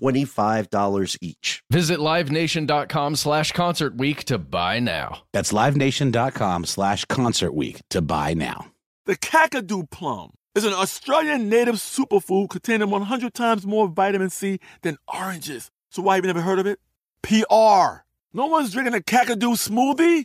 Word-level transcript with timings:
$25 0.00 1.18
each. 1.20 1.62
Visit 1.70 1.98
livenation.com 1.98 3.16
slash 3.16 3.52
concert 3.52 3.96
week 3.96 4.24
to 4.24 4.38
buy 4.38 4.78
now. 4.80 5.22
That's 5.32 5.52
livenation.com 5.52 6.64
slash 6.64 7.04
concert 7.06 7.54
week 7.54 7.82
to 7.90 8.00
buy 8.00 8.34
now. 8.34 8.66
The 9.06 9.16
Kakadu 9.16 9.90
plum 9.90 10.32
is 10.54 10.64
an 10.64 10.72
Australian 10.72 11.48
native 11.48 11.76
superfood 11.76 12.50
containing 12.50 12.90
100 12.90 13.34
times 13.34 13.66
more 13.66 13.88
vitamin 13.88 14.30
C 14.30 14.58
than 14.82 14.98
oranges. 15.12 15.70
So 15.90 16.02
why 16.02 16.16
have 16.16 16.24
you 16.24 16.28
never 16.28 16.42
heard 16.42 16.58
of 16.58 16.66
it? 16.66 16.78
PR. 17.22 18.02
No 18.32 18.46
one's 18.46 18.72
drinking 18.72 18.94
a 18.94 18.98
Kakadu 18.98 19.56
smoothie? 19.56 20.24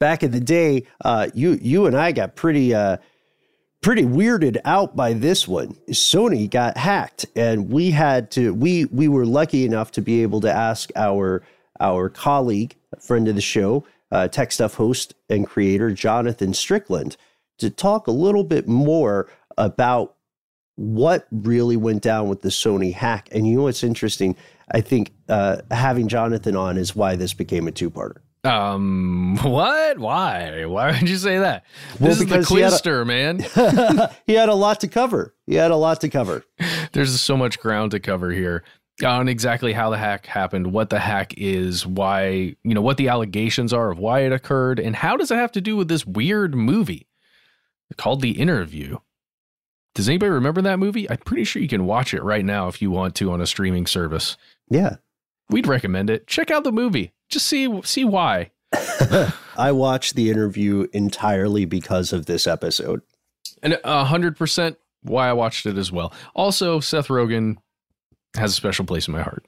back 0.00 0.24
in 0.24 0.32
the 0.32 0.40
day, 0.40 0.86
uh, 1.04 1.28
you 1.32 1.56
you 1.62 1.86
and 1.86 1.96
I 1.96 2.10
got 2.10 2.34
pretty 2.34 2.74
uh, 2.74 2.96
pretty 3.80 4.02
weirded 4.02 4.58
out 4.64 4.96
by 4.96 5.12
this 5.12 5.46
one. 5.46 5.76
Sony 5.90 6.50
got 6.50 6.76
hacked, 6.76 7.26
and 7.36 7.70
we 7.70 7.92
had 7.92 8.32
to 8.32 8.52
we 8.52 8.86
we 8.86 9.06
were 9.06 9.26
lucky 9.26 9.64
enough 9.64 9.92
to 9.92 10.02
be 10.02 10.22
able 10.22 10.40
to 10.40 10.52
ask 10.52 10.90
our 10.96 11.42
our 11.78 12.08
colleague, 12.08 12.74
friend 12.98 13.28
of 13.28 13.36
the 13.36 13.40
show, 13.40 13.84
uh, 14.10 14.26
tech 14.26 14.50
stuff 14.50 14.74
host 14.74 15.14
and 15.28 15.46
creator 15.46 15.92
Jonathan 15.92 16.52
Strickland, 16.52 17.16
to 17.58 17.70
talk 17.70 18.08
a 18.08 18.12
little 18.12 18.44
bit 18.44 18.66
more 18.66 19.30
about 19.56 20.16
what 20.76 21.26
really 21.30 21.76
went 21.76 22.02
down 22.02 22.28
with 22.28 22.40
the 22.40 22.48
Sony 22.48 22.94
hack. 22.94 23.28
And 23.32 23.46
you 23.46 23.56
know 23.56 23.62
what's 23.64 23.84
interesting? 23.84 24.34
I 24.70 24.80
think 24.80 25.12
uh, 25.28 25.58
having 25.70 26.08
Jonathan 26.08 26.56
on 26.56 26.78
is 26.78 26.96
why 26.96 27.16
this 27.16 27.34
became 27.34 27.68
a 27.68 27.72
two-parter. 27.72 28.18
Um, 28.44 29.36
what? 29.42 29.98
Why? 29.98 30.64
Why 30.64 30.92
would 30.92 31.08
you 31.08 31.16
say 31.16 31.38
that? 31.38 31.64
Well, 31.98 32.08
this 32.10 32.20
is 32.20 32.26
the 32.26 32.38
because 32.38 32.48
he 32.48 32.60
had 32.60 32.72
a- 32.72 32.76
Quizster, 32.76 33.06
man. 33.06 34.10
he 34.26 34.34
had 34.34 34.48
a 34.48 34.54
lot 34.54 34.80
to 34.80 34.88
cover. 34.88 35.34
He 35.46 35.54
had 35.54 35.70
a 35.70 35.76
lot 35.76 36.00
to 36.02 36.08
cover. 36.08 36.44
There's 36.92 37.20
so 37.20 37.36
much 37.36 37.58
ground 37.60 37.90
to 37.92 38.00
cover 38.00 38.30
here 38.30 38.64
on 39.04 39.28
exactly 39.28 39.72
how 39.72 39.90
the 39.90 39.96
hack 39.98 40.26
happened, 40.26 40.72
what 40.72 40.90
the 40.90 40.98
hack 40.98 41.34
is, 41.38 41.86
why, 41.86 42.54
you 42.62 42.74
know, 42.74 42.82
what 42.82 42.96
the 42.98 43.08
allegations 43.08 43.72
are 43.72 43.90
of 43.90 43.98
why 43.98 44.20
it 44.20 44.32
occurred, 44.32 44.78
and 44.78 44.94
how 44.94 45.16
does 45.16 45.30
it 45.30 45.36
have 45.36 45.52
to 45.52 45.60
do 45.60 45.76
with 45.76 45.88
this 45.88 46.04
weird 46.06 46.54
movie 46.54 47.06
called 47.96 48.20
The 48.20 48.32
Interview. 48.32 48.98
Does 49.94 50.08
anybody 50.08 50.30
remember 50.30 50.62
that 50.62 50.78
movie? 50.78 51.10
I'm 51.10 51.16
pretty 51.18 51.44
sure 51.44 51.60
you 51.60 51.68
can 51.68 51.86
watch 51.86 52.14
it 52.14 52.22
right 52.22 52.44
now 52.44 52.68
if 52.68 52.80
you 52.80 52.90
want 52.90 53.14
to 53.16 53.32
on 53.32 53.40
a 53.40 53.46
streaming 53.46 53.86
service. 53.86 54.36
Yeah. 54.68 54.96
We'd 55.48 55.66
recommend 55.66 56.10
it. 56.10 56.26
Check 56.26 56.50
out 56.50 56.62
the 56.64 56.70
movie. 56.70 57.12
Just 57.30 57.46
see 57.46 57.80
see 57.82 58.04
why. 58.04 58.50
I 59.56 59.72
watched 59.72 60.14
the 60.14 60.30
interview 60.30 60.86
entirely 60.92 61.64
because 61.64 62.12
of 62.12 62.26
this 62.26 62.46
episode. 62.46 63.02
And 63.62 63.78
a 63.84 64.04
hundred 64.04 64.36
percent 64.36 64.78
why 65.02 65.28
I 65.28 65.32
watched 65.32 65.66
it 65.66 65.78
as 65.78 65.90
well. 65.90 66.12
Also, 66.34 66.80
Seth 66.80 67.08
Rogen 67.08 67.56
has 68.36 68.52
a 68.52 68.54
special 68.54 68.84
place 68.84 69.08
in 69.08 69.12
my 69.12 69.22
heart. 69.22 69.46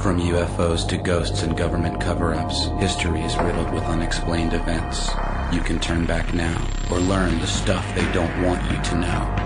From 0.00 0.20
UFOs 0.20 0.86
to 0.88 0.98
ghosts 0.98 1.42
and 1.42 1.56
government 1.56 2.00
cover 2.00 2.34
ups, 2.34 2.66
history 2.78 3.20
is 3.20 3.36
riddled 3.38 3.72
with 3.72 3.84
unexplained 3.84 4.52
events. 4.52 5.08
You 5.52 5.60
can 5.60 5.78
turn 5.78 6.04
back 6.04 6.34
now 6.34 6.60
or 6.90 6.98
learn 6.98 7.38
the 7.38 7.46
stuff 7.46 7.86
they 7.94 8.10
don't 8.12 8.42
want 8.42 8.62
you 8.70 8.82
to 8.82 8.96
know. 8.96 9.43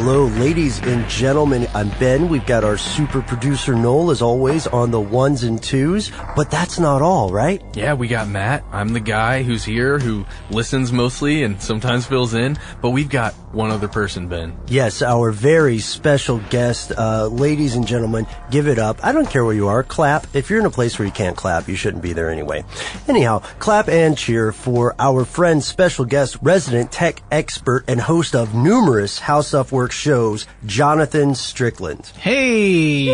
Hello, 0.00 0.26
ladies 0.26 0.78
and 0.82 1.08
gentlemen. 1.08 1.66
I'm 1.74 1.90
Ben. 1.98 2.28
We've 2.28 2.46
got 2.46 2.62
our 2.62 2.78
super 2.78 3.20
producer 3.20 3.74
Noel, 3.74 4.12
as 4.12 4.22
always, 4.22 4.68
on 4.68 4.92
the 4.92 5.00
ones 5.00 5.42
and 5.42 5.60
twos. 5.60 6.12
But 6.36 6.52
that's 6.52 6.78
not 6.78 7.02
all, 7.02 7.30
right? 7.30 7.60
Yeah, 7.74 7.94
we 7.94 8.06
got 8.06 8.28
Matt. 8.28 8.62
I'm 8.70 8.90
the 8.90 9.00
guy 9.00 9.42
who's 9.42 9.64
here 9.64 9.98
who 9.98 10.24
listens 10.50 10.92
mostly 10.92 11.42
and 11.42 11.60
sometimes 11.60 12.06
fills 12.06 12.32
in. 12.32 12.58
But 12.80 12.90
we've 12.90 13.08
got 13.08 13.34
one 13.52 13.70
other 13.70 13.88
person, 13.88 14.28
Ben. 14.28 14.56
Yes, 14.66 15.02
our 15.02 15.30
very 15.30 15.78
special 15.78 16.38
guest. 16.50 16.92
Uh, 16.96 17.26
ladies 17.26 17.74
and 17.74 17.86
gentlemen, 17.86 18.26
give 18.50 18.68
it 18.68 18.78
up. 18.78 19.04
I 19.04 19.12
don't 19.12 19.28
care 19.28 19.44
where 19.44 19.54
you 19.54 19.68
are. 19.68 19.82
Clap. 19.82 20.26
If 20.34 20.50
you're 20.50 20.60
in 20.60 20.66
a 20.66 20.70
place 20.70 20.98
where 20.98 21.06
you 21.06 21.12
can't 21.12 21.36
clap, 21.36 21.68
you 21.68 21.76
shouldn't 21.76 22.02
be 22.02 22.12
there 22.12 22.30
anyway. 22.30 22.64
Anyhow, 23.06 23.40
clap 23.58 23.88
and 23.88 24.16
cheer 24.16 24.52
for 24.52 24.94
our 24.98 25.24
friend, 25.24 25.62
special 25.62 26.04
guest, 26.04 26.36
resident 26.42 26.92
tech 26.92 27.22
expert, 27.30 27.84
and 27.88 28.00
host 28.00 28.34
of 28.34 28.54
numerous 28.54 29.18
How 29.18 29.40
Stuff 29.40 29.72
Works 29.72 29.96
shows, 29.96 30.46
Jonathan 30.66 31.34
Strickland. 31.34 32.06
Hey, 32.16 33.08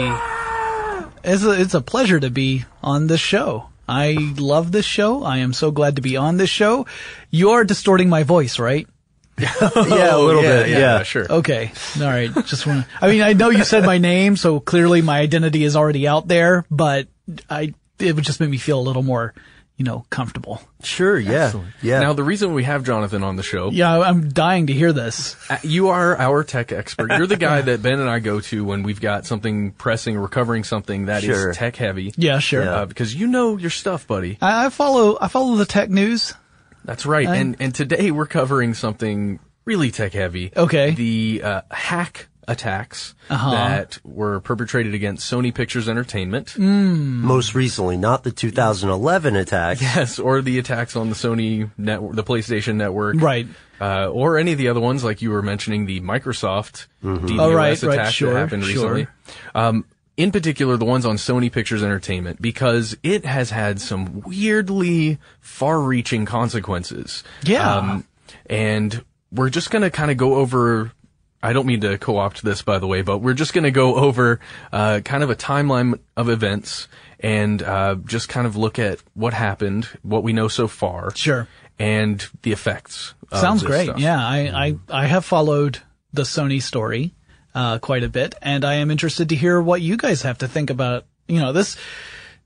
it's 1.23 1.45
a, 1.45 1.61
it's 1.61 1.75
a 1.75 1.81
pleasure 1.81 2.21
to 2.21 2.31
be 2.31 2.65
on 2.83 3.07
this 3.07 3.21
show. 3.21 3.69
I 3.87 4.17
love 4.39 4.73
this 4.73 4.87
show. 4.87 5.23
I 5.23 5.39
am 5.39 5.53
so 5.53 5.71
glad 5.71 5.97
to 5.97 6.03
be 6.03 6.17
on 6.17 6.39
this 6.39 6.51
show. 6.51 6.87
You're 7.31 7.65
distorting 7.65 8.09
my 8.09 8.23
voice, 8.23 8.59
right? 8.59 8.89
yeah, 9.39 9.53
a 10.17 10.19
little 10.19 10.43
yeah, 10.43 10.63
bit. 10.63 10.69
yeah, 10.71 10.79
Yeah, 10.79 11.03
sure. 11.03 11.27
Okay. 11.31 11.73
All 11.99 12.05
right. 12.07 12.31
Just 12.47 12.67
want 12.67 12.85
to, 12.85 12.91
I 13.01 13.09
mean, 13.09 13.23
I 13.23 13.33
know 13.33 13.51
you 13.51 13.65
said 13.65 13.85
my 13.85 13.99
name, 13.99 14.37
so 14.37 14.61
clearly 14.61 15.03
my 15.03 15.19
identity 15.21 15.65
is 15.65 15.77
already 15.77 16.07
out 16.07 16.29
there, 16.29 16.65
but 16.71 17.09
I, 17.51 17.75
it 17.99 18.15
would 18.15 18.25
just 18.25 18.41
make 18.41 18.51
me 18.51 18.59
feel 18.59 18.79
a 18.79 18.83
little 18.83 19.03
more, 19.03 19.35
you 19.77 19.85
know, 19.85 20.05
comfortable. 20.11 20.61
Sure. 20.85 21.19
Yeah. 21.19 21.53
Yeah. 21.83 21.99
Now, 22.01 22.13
the 22.13 22.23
reason 22.23 22.55
we 22.55 22.63
have 22.63 22.85
Jonathan 22.85 23.25
on 23.25 23.35
the 23.35 23.43
show, 23.43 23.71
Yeah, 23.73 23.99
I'm 23.99 24.29
dying 24.29 24.69
to 24.69 24.73
hear 24.73 24.93
this. 24.93 25.35
uh, 25.51 25.57
you 25.65 25.89
are 25.89 26.17
our 26.17 26.45
tech 26.45 26.71
expert. 26.71 27.11
You're 27.11 27.27
the 27.27 27.37
guy 27.37 27.61
that 27.63 27.83
Ben 27.83 27.99
and 27.99 28.09
I 28.09 28.21
go 28.21 28.39
to 28.41 28.65
when 28.65 28.85
we've 28.85 29.01
got 29.01 29.27
something 29.27 29.73
pressing, 29.73 30.17
recovering 30.17 30.63
something 30.63 31.07
that 31.07 31.25
is 31.25 31.37
Sure. 31.37 31.53
tech 31.53 31.75
heavy. 31.75 32.13
Yeah, 32.17 32.39
sure. 32.39 32.69
Uh, 32.69 32.87
because 32.87 33.13
you 33.15 33.27
know 33.27 33.57
your 33.57 33.71
stuff, 33.71 34.07
buddy. 34.07 34.39
I, 34.41 34.67
I 34.67 34.69
follow, 34.69 35.19
I 35.21 35.27
follow 35.27 35.57
the 35.57 35.67
tech 35.67 35.91
news. 35.91 36.35
That's 36.85 37.07
right. 37.07 37.27
I- 37.27 37.37
and 37.37 37.57
and 37.61 37.75
today 37.75 38.11
we're 38.11 38.27
covering 38.27 38.75
something 38.75 39.41
really 39.65 39.91
tech 39.91 40.13
heavy. 40.13 40.53
Okay. 40.57 40.91
The 40.93 41.41
uh, 41.43 41.61
hack 41.71 42.29
attacks 42.47 43.15
Uh-huh. 43.31 43.51
that 43.53 43.99
were 44.05 44.39
perpetrated 44.41 44.93
against 44.93 45.33
Sony 45.33 45.55
Pictures 45.55 45.89
Entertainment. 45.89 46.49
Mm. 46.49 47.23
Most 47.23 47.55
recently, 47.55 47.97
not 47.97 48.23
the 48.23 48.31
2011 48.31 49.35
attack. 49.35 49.81
Yes, 49.81 50.19
or 50.19 50.43
the 50.43 50.59
attacks 50.59 50.95
on 50.95 51.09
the 51.09 51.15
Sony 51.15 51.71
network, 51.79 52.15
the 52.17 52.23
PlayStation 52.25 52.75
network, 52.75 53.17
Right. 53.19 53.47
Uh, 53.81 54.09
or 54.09 54.37
any 54.37 54.53
of 54.53 54.59
the 54.59 54.69
other 54.69 54.81
ones, 54.81 55.03
like 55.03 55.23
you 55.23 55.31
were 55.31 55.41
mentioning, 55.43 55.87
the 55.87 56.01
Microsoft 56.03 56.87
DDoS 57.03 57.39
Oh, 57.41 57.53
right, 57.55 57.83
right, 57.83 57.95
attack 57.95 58.13
sure, 58.13 58.35
that 58.35 58.41
happened 58.41 58.65
sure. 58.65 58.93
recently. 58.93 59.07
Um, 59.55 59.85
in 60.17 60.31
particular, 60.31 60.77
the 60.77 60.85
ones 60.85 61.05
on 61.07 61.17
Sony 61.17 61.51
Pictures 61.51 61.83
Entertainment, 61.83 62.41
because 62.41 62.97
it 63.03 63.25
has 63.25 63.51
had 63.51 63.81
some 63.81 64.21
weirdly 64.23 65.19
far-reaching 65.41 66.25
consequences. 66.25 67.25
Yeah. 67.45 67.77
Um, 67.77 68.05
and 68.47 69.05
we're 69.33 69.51
just 69.51 69.71
gonna 69.71 69.91
kind 69.91 70.11
of 70.11 70.17
go 70.17 70.35
over. 70.35 70.93
I 71.43 71.53
don't 71.53 71.67
mean 71.67 71.81
to 71.83 71.99
co-opt 71.99 72.43
this, 72.43 72.63
by 72.63 72.79
the 72.79 72.87
way, 72.87 73.03
but 73.03 73.19
we're 73.19 73.35
just 73.35 73.53
gonna 73.53 73.71
go 73.71 73.97
over 73.97 74.41
uh, 74.73 75.01
kind 75.05 75.23
of 75.23 75.31
a 75.31 75.37
timeline 75.37 75.99
of 76.17 76.29
events 76.29 76.89
and 77.21 77.63
uh, 77.63 77.97
just 78.05 78.29
kind 78.29 78.47
of 78.47 78.57
look 78.57 78.79
at 78.79 79.01
what 79.15 79.33
happened, 79.35 79.89
what 80.03 80.23
we 80.23 80.33
know 80.33 80.49
so 80.49 80.69
far, 80.69 81.15
Sure. 81.15 81.49
and 81.79 82.27
the 82.43 82.53
effects. 82.53 83.15
Sounds 83.33 83.63
great. 83.63 83.85
stuff. 83.87 83.99
Yeah, 83.99 84.19
I, 84.19 84.39
I, 84.91 85.03
I 85.03 85.07
have 85.07 85.25
followed 85.25 85.79
the 86.13 86.23
Sony 86.23 86.63
story 86.63 87.15
uh, 87.55 87.79
quite 87.79 88.03
a 88.03 88.09
bit, 88.09 88.35
and 88.43 88.65
I 88.65 88.75
am 88.75 88.91
interested 88.91 89.29
to 89.29 89.37
hear 89.37 89.61
what 89.61 89.81
you 89.81 89.97
guys 89.97 90.23
have 90.23 90.39
to 90.39 90.49
think 90.49 90.71
about. 90.71 91.07
You 91.29 91.41
know, 91.41 91.53
this 91.53 91.77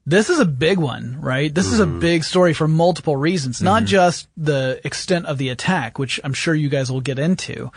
this 0.06 0.31
is 0.31 0.38
a 0.38 0.46
big 0.46 0.78
one, 0.78 1.20
right? 1.20 1.55
This 1.55 1.66
is 1.66 1.81
a 1.81 1.87
big 1.87 2.25
story 2.25 2.55
for 2.55 2.66
multiple 2.66 3.16
reasons, 3.16 3.60
not 3.60 3.84
just 3.84 4.28
the 4.37 4.81
extent 4.84 5.26
of 5.26 5.37
the 5.37 5.50
attack, 5.50 5.99
which 5.99 6.19
I'm 6.25 6.32
sure 6.32 6.55
you 6.55 6.69
guys 6.70 6.90
will 6.90 7.02
get 7.02 7.19
into, 7.19 7.70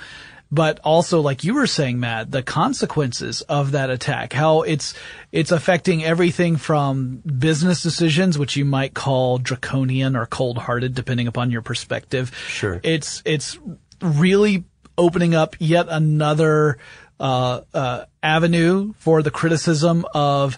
but 0.51 0.79
also, 0.83 1.21
like 1.21 1.45
you 1.45 1.53
were 1.53 1.67
saying, 1.67 1.99
Matt, 1.99 2.31
the 2.31 2.43
consequences 2.43 3.41
of 3.41 3.71
that 3.71 3.89
attack, 3.89 4.33
how 4.33 4.63
it's, 4.63 4.93
it's 5.31 5.51
affecting 5.51 6.03
everything 6.03 6.57
from 6.57 7.17
business 7.17 7.81
decisions, 7.81 8.37
which 8.37 8.57
you 8.57 8.65
might 8.65 8.93
call 8.93 9.37
draconian 9.37 10.17
or 10.17 10.25
cold-hearted, 10.25 10.93
depending 10.93 11.27
upon 11.27 11.51
your 11.51 11.61
perspective. 11.61 12.35
Sure. 12.47 12.81
It's, 12.83 13.21
it's 13.23 13.57
really 14.01 14.65
opening 14.97 15.35
up 15.35 15.55
yet 15.57 15.87
another, 15.89 16.77
uh, 17.21 17.61
uh, 17.73 18.05
avenue 18.21 18.93
for 18.97 19.21
the 19.21 19.31
criticism 19.31 20.05
of, 20.13 20.57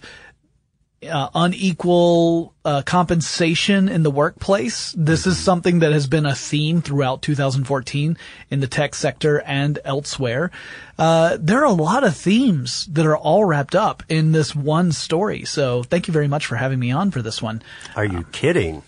uh, 1.10 1.30
unequal 1.36 2.54
uh, 2.66 2.82
compensation 2.84 3.90
in 3.90 4.04
the 4.04 4.12
workplace. 4.12 4.94
This 4.98 5.28
is 5.28 5.38
something 5.38 5.80
that 5.80 5.92
has 5.92 6.08
been 6.08 6.26
a 6.26 6.36
theme 6.36 6.82
throughout 6.82 7.22
2014 7.22 8.18
in 8.50 8.60
the 8.60 8.68
tech 8.68 8.96
sector 8.96 9.42
and 9.42 9.80
elsewhere. 9.84 10.52
Uh, 10.98 11.38
there 11.40 11.60
are 11.60 11.66
a 11.66 11.72
lot 11.72 12.04
of 12.04 12.16
themes 12.16 12.86
that 12.88 13.06
are 13.06 13.18
all 13.18 13.46
wrapped 13.46 13.76
up 13.76 14.04
in 14.10 14.32
this 14.32 14.56
one 14.56 14.92
story. 14.92 15.44
So 15.44 15.84
thank 15.84 16.08
you 16.08 16.14
very 16.14 16.28
much 16.28 16.46
for 16.46 16.56
having 16.56 16.80
me 16.80 16.92
on 16.92 17.12
for 17.12 17.22
this 17.22 17.42
one. 17.42 17.62
Are 17.96 18.06
you 18.06 18.26
kidding? 18.32 18.84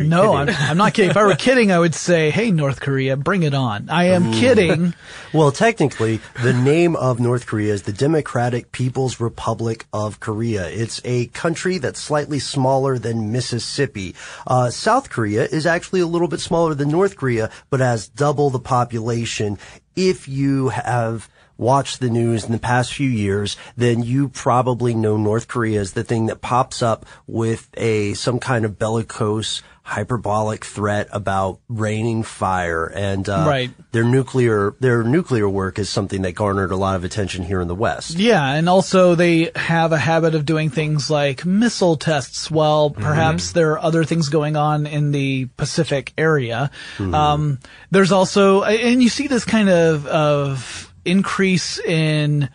No? 0.00 0.34
I'm, 0.34 0.48
I'm 0.48 0.76
not 0.76 0.94
kidding. 0.94 1.10
If 1.10 1.16
I 1.16 1.24
were 1.24 1.34
kidding, 1.38 1.70
I 1.70 1.78
would 1.78 1.94
say, 1.94 2.30
"Hey, 2.30 2.50
North 2.50 2.80
Korea, 2.80 3.16
bring 3.16 3.42
it 3.42 3.54
on." 3.54 3.90
I 3.90 4.04
am 4.04 4.32
kidding. 4.32 4.94
Well, 5.34 5.50
technically, 5.50 6.20
the 6.42 6.52
name 6.52 6.94
of 6.94 7.18
North 7.18 7.46
Korea 7.46 7.72
is 7.72 7.84
the 7.84 7.92
Democratic 7.92 8.70
People's 8.70 9.18
Republic 9.18 9.86
of 9.90 10.20
Korea. 10.20 10.68
It's 10.68 11.00
a 11.06 11.28
country 11.28 11.78
that's 11.78 11.98
slightly 11.98 12.38
smaller 12.38 12.98
than 12.98 13.32
Mississippi. 13.32 14.14
Uh, 14.46 14.68
South 14.68 15.08
Korea 15.08 15.44
is 15.44 15.64
actually 15.64 16.00
a 16.00 16.06
little 16.06 16.28
bit 16.28 16.40
smaller 16.40 16.74
than 16.74 16.90
North 16.90 17.16
Korea, 17.16 17.50
but 17.70 17.80
has 17.80 18.08
double 18.08 18.50
the 18.50 18.58
population. 18.58 19.56
If 19.96 20.28
you 20.28 20.68
have 20.68 21.30
watched 21.62 22.00
the 22.00 22.10
news 22.10 22.44
in 22.44 22.52
the 22.52 22.58
past 22.58 22.92
few 22.92 23.08
years, 23.08 23.56
then 23.76 24.02
you 24.02 24.28
probably 24.28 24.94
know 24.94 25.16
North 25.16 25.48
Korea 25.48 25.80
is 25.80 25.92
the 25.92 26.04
thing 26.04 26.26
that 26.26 26.40
pops 26.42 26.82
up 26.82 27.06
with 27.26 27.68
a 27.76 28.12
some 28.14 28.38
kind 28.38 28.64
of 28.64 28.78
bellicose 28.78 29.62
hyperbolic 29.84 30.64
threat 30.64 31.08
about 31.10 31.58
raining 31.68 32.22
fire 32.22 32.86
and 32.86 33.28
uh, 33.28 33.44
Right. 33.48 33.70
their 33.90 34.04
nuclear 34.04 34.76
their 34.78 35.02
nuclear 35.02 35.48
work 35.48 35.76
is 35.78 35.90
something 35.90 36.22
that 36.22 36.32
garnered 36.36 36.70
a 36.70 36.76
lot 36.76 36.94
of 36.94 37.02
attention 37.02 37.42
here 37.42 37.60
in 37.60 37.66
the 37.66 37.74
West. 37.74 38.16
Yeah, 38.16 38.44
and 38.54 38.68
also 38.68 39.16
they 39.16 39.50
have 39.56 39.90
a 39.90 39.98
habit 39.98 40.36
of 40.36 40.46
doing 40.46 40.70
things 40.70 41.10
like 41.10 41.44
missile 41.44 41.96
tests 41.96 42.48
while 42.48 42.90
perhaps 42.90 43.52
there 43.52 43.72
are 43.72 43.80
other 43.80 44.04
things 44.04 44.28
going 44.28 44.54
on 44.56 44.86
in 44.86 45.10
the 45.10 45.46
Pacific 45.56 46.12
area. 46.16 46.70
Um, 47.00 47.58
there's 47.90 48.12
also, 48.12 48.62
and 48.62 49.02
you 49.02 49.08
see 49.08 49.26
this 49.26 49.44
kind 49.44 49.68
of, 49.68 50.06
of 50.06 50.91
increase 51.04 51.78
in, 51.78 52.48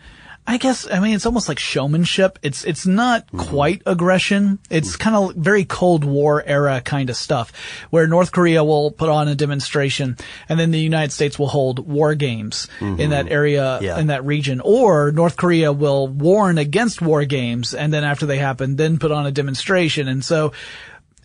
I 0.46 0.56
guess, 0.56 0.90
I 0.90 1.00
mean, 1.00 1.14
it's 1.14 1.26
almost 1.26 1.48
like 1.48 1.58
showmanship. 1.58 2.38
It's, 2.42 2.64
it's 2.64 2.86
not 2.86 3.26
mm-hmm. 3.26 3.40
quite 3.40 3.82
aggression. 3.84 4.58
It's 4.70 4.96
mm. 4.96 5.00
kind 5.00 5.16
of 5.16 5.34
very 5.36 5.64
Cold 5.64 6.04
War 6.04 6.42
era 6.44 6.80
kind 6.80 7.10
of 7.10 7.16
stuff 7.16 7.52
where 7.90 8.06
North 8.06 8.32
Korea 8.32 8.64
will 8.64 8.90
put 8.90 9.08
on 9.08 9.28
a 9.28 9.34
demonstration 9.34 10.16
and 10.48 10.58
then 10.58 10.70
the 10.70 10.80
United 10.80 11.12
States 11.12 11.38
will 11.38 11.48
hold 11.48 11.80
war 11.80 12.14
games 12.14 12.68
in 12.80 12.96
mm-hmm. 12.96 13.10
that 13.10 13.30
area, 13.30 13.78
Yeah. 13.80 13.98
in 13.98 14.06
that 14.08 14.24
region. 14.24 14.60
Or 14.60 15.12
North 15.12 15.36
Korea 15.36 15.72
will 15.72 16.08
warn 16.08 16.58
against 16.58 17.02
war 17.02 17.24
games 17.24 17.74
and 17.74 17.92
then 17.92 18.04
after 18.04 18.26
they 18.26 18.38
happen, 18.38 18.76
then 18.76 18.98
put 18.98 19.12
on 19.12 19.26
a 19.26 19.32
demonstration. 19.32 20.08
And 20.08 20.24
so 20.24 20.52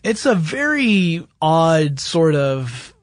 it's 0.02 0.26
a 0.26 0.34
very 0.34 1.26
odd 1.40 1.98
sort 1.98 2.34
of 2.34 2.93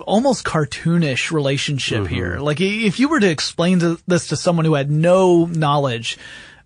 almost 0.00 0.44
cartoonish 0.44 1.30
relationship 1.30 2.04
mm-hmm. 2.04 2.14
here. 2.14 2.38
Like 2.38 2.60
if 2.60 2.98
you 2.98 3.08
were 3.08 3.20
to 3.20 3.30
explain 3.30 3.80
to, 3.80 4.00
this 4.06 4.28
to 4.28 4.36
someone 4.36 4.64
who 4.64 4.74
had 4.74 4.90
no 4.90 5.46
knowledge 5.46 6.18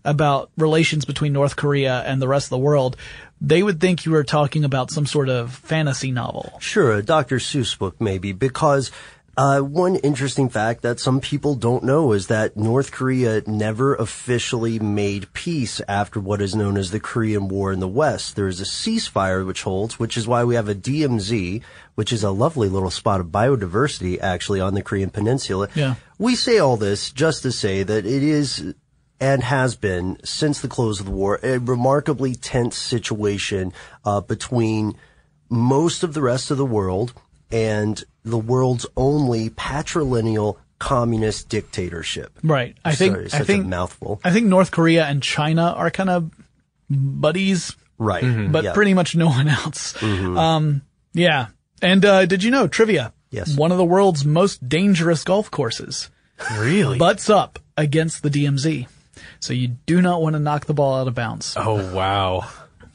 about 0.05 0.51
relations 0.57 1.05
between 1.05 1.33
North 1.33 1.57
Korea 1.57 2.03
and 2.03 2.23
the 2.23 2.29
rest 2.29 2.47
of 2.47 2.51
the 2.51 2.59
world, 2.59 2.97
they 3.41 3.63
would 3.63 3.81
think 3.81 4.05
you 4.05 4.13
were 4.13 4.25
talking 4.25 4.65
about 4.65 4.91
some 4.91 5.07
sort 5.07 5.29
of 5.29 5.53
fantasy 5.53 6.11
novel. 6.11 6.57
Sure, 6.61 6.95
a 6.95 7.03
Dr. 7.03 7.37
Seuss 7.37 7.79
book 7.79 8.01
maybe, 8.01 8.33
because 8.33 8.91
uh, 9.39 9.61
one 9.61 9.95
interesting 9.95 10.49
fact 10.49 10.83
that 10.83 10.99
some 10.99 11.21
people 11.21 11.55
don't 11.55 11.85
know 11.85 12.11
is 12.11 12.27
that 12.27 12.57
North 12.57 12.91
Korea 12.91 13.41
never 13.47 13.95
officially 13.95 14.81
made 14.81 15.33
peace 15.33 15.81
after 15.87 16.19
what 16.19 16.43
is 16.43 16.57
known 16.57 16.77
as 16.77 16.91
the 16.91 16.99
Korean 16.99 17.47
War 17.47 17.73
in 17.73 17.79
the 17.79 17.87
West. 17.87 18.35
There 18.35 18.49
is 18.49 18.61
a 18.61 18.65
ceasefire 18.65 19.47
which 19.47 19.63
holds, 19.63 19.97
which 19.97 20.17
is 20.17 20.27
why 20.27 20.43
we 20.43 20.57
have 20.57 20.69
a 20.69 20.75
DMZ, 20.75 21.63
which 21.95 22.13
is 22.13 22.25
a 22.25 22.33
lovely 22.33 22.69
little 22.69 22.91
spot 22.91 23.21
of 23.21 23.29
biodiversity 23.29 24.21
actually 24.21 24.61
on 24.61 24.75
the 24.75 24.83
Korean 24.83 25.11
Peninsula. 25.11 25.69
Yeah. 25.73 25.95
We 26.19 26.35
say 26.35 26.59
all 26.59 26.77
this 26.77 27.13
just 27.13 27.43
to 27.43 27.53
say 27.53 27.85
that 27.85 28.05
it 28.05 28.23
is 28.25 28.75
and 29.21 29.45
has 29.45 29.77
been 29.77 30.19
since 30.25 30.61
the 30.61 30.69
close 30.69 30.99
of 30.99 31.07
the 31.07 31.13
war 31.13 31.39
a 31.45 31.59
remarkably 31.59 32.35
tense 32.35 32.77
situation 32.77 33.73
uh, 34.05 34.21
between 34.21 34.97
most 35.49 36.03
of 36.03 36.15
the 36.15 36.23
rest 36.23 36.51
of 36.51 36.59
the 36.59 36.67
world 36.67 37.13
and 37.51 38.03
the 38.25 38.39
world's 38.39 38.87
only 38.97 39.51
patrilineal 39.51 40.57
communist 40.79 41.49
dictatorship. 41.49 42.39
Right. 42.43 42.77
I 42.85 42.95
think, 42.95 43.15
Sorry, 43.15 43.29
I 43.33 43.45
think, 43.45 43.65
a 43.65 43.69
mouthful. 43.69 44.21
I 44.25 44.31
think 44.31 44.47
North 44.47 44.71
Korea 44.71 45.05
and 45.07 45.23
China 45.23 45.73
are 45.77 45.91
kind 45.91 46.11
of 46.11 46.31
buddies. 46.89 47.75
Right. 47.99 48.53
But 48.53 48.65
Yeah. 48.65 48.73
pretty 48.75 48.95
much 48.95 49.17
no 49.17 49.27
one 49.29 49.49
else. 49.49 50.01
Um, 50.03 50.83
yeah. 51.15 51.47
And, 51.83 52.05
uh, 52.05 52.27
did 52.27 52.45
you 52.45 52.51
know, 52.51 52.69
trivia? 52.69 53.13
Yes. 53.31 53.57
One 53.57 53.73
of 53.73 53.79
the 53.79 53.85
world's 53.85 54.25
most 54.25 54.69
dangerous 54.69 55.25
golf 55.25 55.51
courses. 55.51 56.11
Really? 56.57 56.99
Butts 56.99 57.29
up 57.29 57.59
against 57.77 58.23
the 58.23 58.31
DMZ. 58.31 58.87
So 59.41 59.53
you 59.53 59.69
do 59.87 60.01
not 60.01 60.23
want 60.23 60.35
to 60.35 60.41
knock 60.41 60.67
the 60.67 60.75
ball 60.75 61.01
out 61.01 61.09
of 61.09 61.15
bounds. 61.15 61.55
oh 61.57 61.93
wow. 61.93 62.49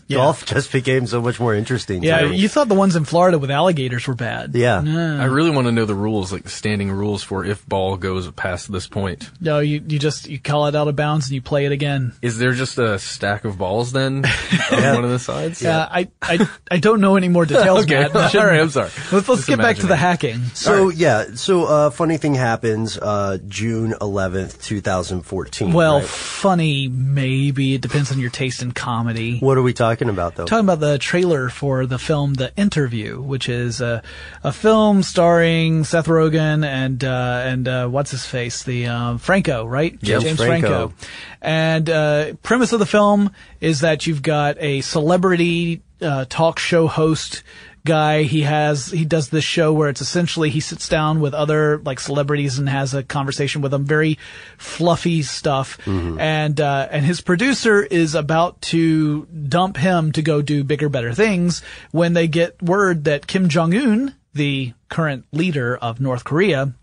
Yeah. 0.08 0.18
Golf 0.18 0.46
just 0.46 0.72
became 0.72 1.08
so 1.08 1.22
much 1.22 1.40
more 1.40 1.54
interesting. 1.54 2.04
Yeah, 2.04 2.28
me. 2.28 2.38
you 2.38 2.48
thought 2.50 2.68
the 2.68 2.76
ones 2.76 2.96
in 2.96 3.06
Florida 3.06 3.38
with 3.38 3.52
alligators 3.52 4.08
were 4.08 4.16
bad. 4.16 4.54
Yeah. 4.56 4.82
No, 4.82 5.20
I 5.22 5.26
really 5.26 5.52
want 5.52 5.68
to 5.68 5.72
know 5.72 5.86
the 5.86 5.96
rules, 5.96 6.32
like 6.32 6.44
the 6.44 6.50
standing 6.50 6.92
rules 6.92 7.24
for 7.24 7.46
if 7.46 7.66
ball 7.68 7.98
goes 7.98 8.30
past 8.32 8.72
this 8.72 8.88
point. 8.88 9.30
no 9.40 9.60
you, 9.60 9.84
you 9.88 10.00
just, 10.00 10.28
you 10.28 10.40
call 10.40 10.68
it 10.68 10.76
out 10.76 10.88
of 10.88 10.96
bounds 10.96 11.28
and 11.28 11.36
you 11.36 11.42
play 11.42 11.66
it 11.66 11.72
again. 11.72 12.14
Is 12.22 12.38
there 12.38 12.54
just 12.54 12.78
a 12.78 13.00
stack 13.00 13.46
of 13.46 13.58
balls 13.58 13.92
then 13.92 14.26
on 14.72 14.96
one 14.96 15.04
of 15.04 15.10
the 15.12 15.20
sides? 15.20 15.62
Yeah, 15.62 15.88
I, 15.90 16.10
I, 16.22 16.48
I 16.70 16.78
don't 16.78 17.02
know 17.02 17.16
any 17.16 17.30
more 17.30 17.46
details, 17.46 17.84
Okay. 17.84 18.02
Matt. 18.02 18.14
We 18.14 18.40
All 18.40 18.46
I'm 18.48 18.70
sorry. 18.70 18.90
Let's, 19.12 19.28
let's 19.28 19.28
Just 19.28 19.48
get 19.48 19.60
back 19.60 19.78
to 19.78 19.88
the 19.88 19.96
hacking. 19.96 20.44
So 20.54 20.90
yeah, 20.90 21.36
so 21.36 21.66
uh, 21.66 21.90
funny 21.90 22.18
thing 22.18 22.36
happens 22.36 22.98
uh, 22.98 23.38
June 23.48 23.94
eleventh, 24.02 24.62
two 24.62 24.82
thousand 24.82 25.22
fourteen. 25.24 25.74
Well, 25.74 26.00
right? 26.00 26.08
funny, 26.08 26.88
maybe. 26.88 27.76
It 27.76 27.82
depends 27.82 28.12
on 28.12 28.20
your 28.20 28.30
taste 28.30 28.62
in 28.62 28.72
comedy. 28.72 29.40
what 29.40 29.58
are 29.58 29.62
we 29.62 29.74
talking 29.74 29.93
about 30.02 30.36
though? 30.36 30.46
Talking 30.46 30.66
about 30.66 30.80
the 30.80 30.98
trailer 30.98 31.50
for 31.50 31.86
the 31.86 31.98
film 31.98 32.34
The 32.34 32.56
Interview, 32.56 33.22
which 33.22 33.50
is 33.50 33.82
a, 33.82 34.04
a 34.44 34.52
film 34.52 35.04
starring 35.04 35.84
Seth 35.84 36.08
Rogen 36.08 36.66
and 36.66 37.04
uh, 37.04 37.42
and 37.46 37.68
uh, 37.68 37.88
what's 37.88 38.12
his 38.12 38.26
face, 38.26 38.64
the 38.64 38.88
um, 38.88 39.18
Franco, 39.18 39.66
right? 39.66 39.98
Yep, 40.02 40.22
James 40.22 40.38
Franco. 40.38 40.68
Franco. 40.68 40.94
And 41.42 41.90
uh, 41.90 42.34
premise 42.44 42.74
of 42.74 42.80
the 42.80 42.86
film 42.86 43.32
is 43.62 43.82
that 43.82 44.08
you've 44.08 44.22
got 44.22 44.58
a 44.60 44.82
celebrity 44.82 45.82
uh, 46.02 46.26
talk 46.30 46.60
show 46.60 46.88
host 46.88 47.44
guy. 47.86 48.24
He 48.24 48.42
has 48.42 48.88
he 48.88 49.06
does 49.06 49.30
this 49.30 49.44
show 49.44 49.74
where 49.74 49.90
it's 49.90 50.02
essentially 50.02 50.50
he 50.50 50.60
sits 50.60 50.88
down 50.88 51.20
with 51.20 51.34
other 51.34 51.80
like 51.80 52.00
celebrities 52.00 52.58
and 52.60 52.70
has 52.70 52.94
a 52.94 53.04
conversation 53.04 53.62
with 53.62 53.72
them, 53.72 53.86
very 53.86 54.18
fluffy 54.58 55.22
stuff. 55.22 55.78
And 56.20 56.60
uh, 56.60 56.88
and 56.92 57.06
his 57.06 57.22
producer 57.22 57.82
is 57.84 58.16
about 58.16 58.62
to 58.64 59.26
dump 59.26 59.78
him 59.78 60.12
to 60.14 60.22
go 60.22 60.42
do 60.42 60.64
bigger, 60.64 60.90
better 60.90 61.14
things 61.14 61.62
when 61.92 62.14
they 62.14 62.28
get 62.28 62.62
word 62.62 63.04
that 63.06 63.28
Kim 63.28 63.50
Jong 63.50 63.74
Un, 63.74 64.16
the 64.34 64.74
current 64.90 65.26
leader 65.32 65.76
of 65.78 66.00
North 66.00 66.24
Korea, 66.24 66.74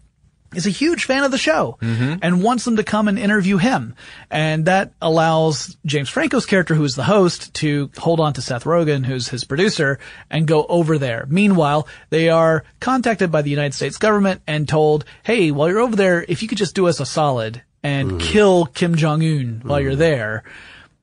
is 0.54 0.66
a 0.66 0.70
huge 0.70 1.04
fan 1.04 1.24
of 1.24 1.30
the 1.30 1.38
show 1.38 1.78
mm-hmm. 1.80 2.14
and 2.22 2.42
wants 2.42 2.64
them 2.64 2.76
to 2.76 2.84
come 2.84 3.08
and 3.08 3.18
interview 3.18 3.56
him. 3.56 3.94
And 4.30 4.64
that 4.64 4.92
allows 5.00 5.76
James 5.86 6.08
Franco's 6.08 6.46
character, 6.46 6.74
who 6.74 6.84
is 6.84 6.94
the 6.94 7.04
host, 7.04 7.54
to 7.54 7.90
hold 7.96 8.20
on 8.20 8.32
to 8.34 8.42
Seth 8.42 8.64
Rogen, 8.64 9.04
who's 9.06 9.28
his 9.28 9.44
producer, 9.44 9.98
and 10.30 10.46
go 10.46 10.64
over 10.66 10.98
there. 10.98 11.26
Meanwhile, 11.28 11.86
they 12.10 12.28
are 12.28 12.64
contacted 12.80 13.30
by 13.30 13.42
the 13.42 13.50
United 13.50 13.74
States 13.74 13.96
government 13.96 14.42
and 14.46 14.68
told, 14.68 15.04
hey, 15.22 15.50
while 15.50 15.68
you're 15.68 15.80
over 15.80 15.96
there, 15.96 16.24
if 16.28 16.42
you 16.42 16.48
could 16.48 16.58
just 16.58 16.74
do 16.74 16.88
us 16.88 17.00
a 17.00 17.06
solid 17.06 17.62
and 17.82 18.20
kill 18.20 18.66
Kim 18.66 18.94
Jong-un 18.94 19.62
while 19.64 19.80
you're 19.80 19.96
there, 19.96 20.42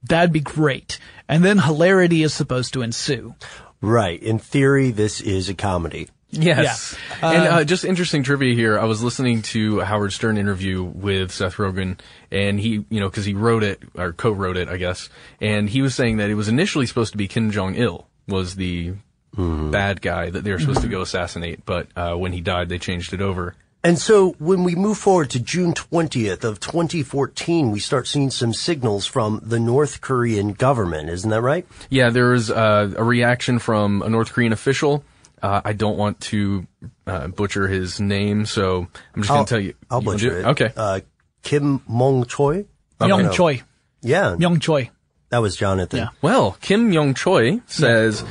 that'd 0.03 0.33
be 0.33 0.39
great. 0.39 0.99
And 1.27 1.43
then 1.43 1.57
hilarity 1.57 2.23
is 2.23 2.33
supposed 2.33 2.73
to 2.73 2.81
ensue. 2.81 3.35
Right. 3.81 4.21
In 4.21 4.39
theory, 4.39 4.91
this 4.91 5.21
is 5.21 5.49
a 5.49 5.53
comedy. 5.53 6.09
Yes. 6.37 6.95
Yeah. 7.21 7.31
and 7.31 7.43
Uh, 7.43 7.55
uh, 7.57 7.63
just 7.63 7.83
interesting 7.83 8.23
trivia 8.23 8.53
here. 8.53 8.79
I 8.79 8.85
was 8.85 9.03
listening 9.03 9.41
to 9.43 9.79
a 9.81 9.85
Howard 9.85 10.13
Stern 10.13 10.37
interview 10.37 10.83
with 10.83 11.31
Seth 11.31 11.55
Rogen, 11.55 11.99
and 12.31 12.59
he, 12.59 12.85
you 12.89 12.99
know, 12.99 13.09
because 13.09 13.25
he 13.25 13.33
wrote 13.33 13.63
it 13.63 13.81
or 13.95 14.13
co-wrote 14.13 14.57
it, 14.57 14.69
I 14.69 14.77
guess, 14.77 15.09
and 15.41 15.69
he 15.69 15.81
was 15.81 15.95
saying 15.95 16.17
that 16.17 16.29
it 16.29 16.35
was 16.35 16.47
initially 16.47 16.85
supposed 16.85 17.11
to 17.11 17.17
be 17.17 17.27
Kim 17.27 17.51
Jong 17.51 17.75
Il 17.75 18.07
was 18.27 18.55
the 18.55 18.93
bad 19.35 20.01
guy 20.01 20.29
that 20.29 20.43
they 20.43 20.51
were 20.51 20.59
supposed 20.59 20.81
to 20.81 20.87
go 20.87 21.01
assassinate, 21.01 21.65
but 21.65 21.87
uh, 21.95 22.15
when 22.15 22.33
he 22.33 22.41
died, 22.41 22.69
they 22.69 22.79
changed 22.79 23.13
it 23.13 23.21
over. 23.21 23.55
And 23.83 23.99
so 23.99 24.31
when 24.39 24.63
we 24.63 24.75
move 24.75 24.97
forward 24.97 25.29
to 25.29 25.39
June 25.39 25.73
20th 25.73 26.43
of 26.43 26.59
2014, 26.59 27.71
we 27.71 27.79
start 27.79 28.07
seeing 28.07 28.31
some 28.31 28.51
signals 28.51 29.05
from 29.05 29.39
the 29.43 29.59
North 29.59 30.01
Korean 30.01 30.53
government. 30.53 31.09
Isn't 31.09 31.29
that 31.29 31.41
right? 31.41 31.65
Yeah, 31.89 32.09
there 32.09 32.29
was 32.29 32.49
uh, 32.49 32.93
a 32.97 33.03
reaction 33.03 33.59
from 33.59 34.01
a 34.01 34.09
North 34.09 34.33
Korean 34.33 34.51
official. 34.51 35.03
Uh, 35.41 35.61
I 35.63 35.73
don't 35.73 35.97
want 35.97 36.19
to 36.21 36.65
uh, 37.05 37.27
butcher 37.27 37.67
his 37.67 37.99
name, 37.99 38.45
so 38.45 38.87
I'm 39.15 39.21
just 39.21 39.29
going 39.29 39.45
to 39.45 39.49
tell 39.49 39.59
you. 39.59 39.73
I'll 39.89 40.01
you 40.01 40.07
wanna 40.07 40.17
butcher 40.17 40.29
do 40.29 40.35
it. 40.37 40.45
Okay. 40.45 40.73
Uh, 40.75 40.99
Kim 41.43 41.79
Mong 41.89 42.27
Choi? 42.27 42.65
Myung. 42.99 43.33
Choi. 43.33 43.61
Yeah. 44.01 44.35
Myung 44.37 44.61
Choi. 44.61 44.89
That 45.29 45.39
was 45.39 45.55
Jonathan. 45.55 45.99
Yeah. 45.99 46.09
Well, 46.21 46.57
Kim 46.61 46.91
Young 46.93 47.13
Choi 47.13 47.61
says, 47.67 48.23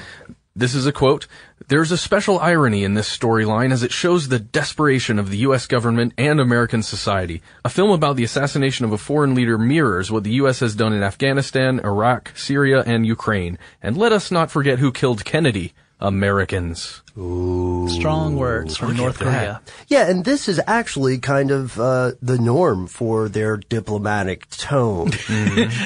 this 0.55 0.75
is 0.75 0.87
a 0.87 0.93
quote, 0.93 1.27
there's 1.69 1.93
a 1.93 1.99
special 1.99 2.39
irony 2.39 2.85
in 2.85 2.95
this 2.95 3.15
storyline 3.15 3.73
as 3.73 3.83
it 3.83 3.93
shows 3.93 4.29
the 4.29 4.39
desperation 4.39 5.19
of 5.19 5.31
the 5.31 5.39
U.S. 5.39 5.67
government 5.67 6.15
and 6.17 6.41
American 6.41 6.83
society. 6.83 7.43
A 7.65 7.69
film 7.69 7.91
about 7.91 8.17
the 8.17 8.25
assassination 8.25 8.87
of 8.87 8.93
a 8.93 8.99
foreign 8.99 9.35
leader 9.35 9.59
mirrors 9.59 10.11
what 10.11 10.25
the 10.25 10.33
U.S. 10.33 10.61
has 10.61 10.75
done 10.75 10.95
in 10.95 11.03
Afghanistan, 11.03 11.81
Iraq, 11.81 12.33
Syria, 12.35 12.83
and 12.87 13.07
Ukraine. 13.07 13.59
And 13.83 13.97
let 13.97 14.13
us 14.13 14.31
not 14.31 14.51
forget 14.51 14.79
who 14.79 14.91
killed 14.93 15.25
Kennedy. 15.25 15.75
Americans. 16.01 17.03
Strong 17.17 18.37
words 18.37 18.77
from 18.77 18.95
North 18.97 19.19
Korea. 19.19 19.63
Yeah, 19.89 20.09
and 20.11 20.25
this 20.25 20.49
is 20.49 20.61
actually 20.67 21.19
kind 21.19 21.51
of 21.51 21.81
uh, 21.81 22.13
the 22.21 22.37
norm 22.39 22.87
for 22.87 23.29
their 23.31 23.57
diplomatic 23.57 24.49
tone. 24.51 25.11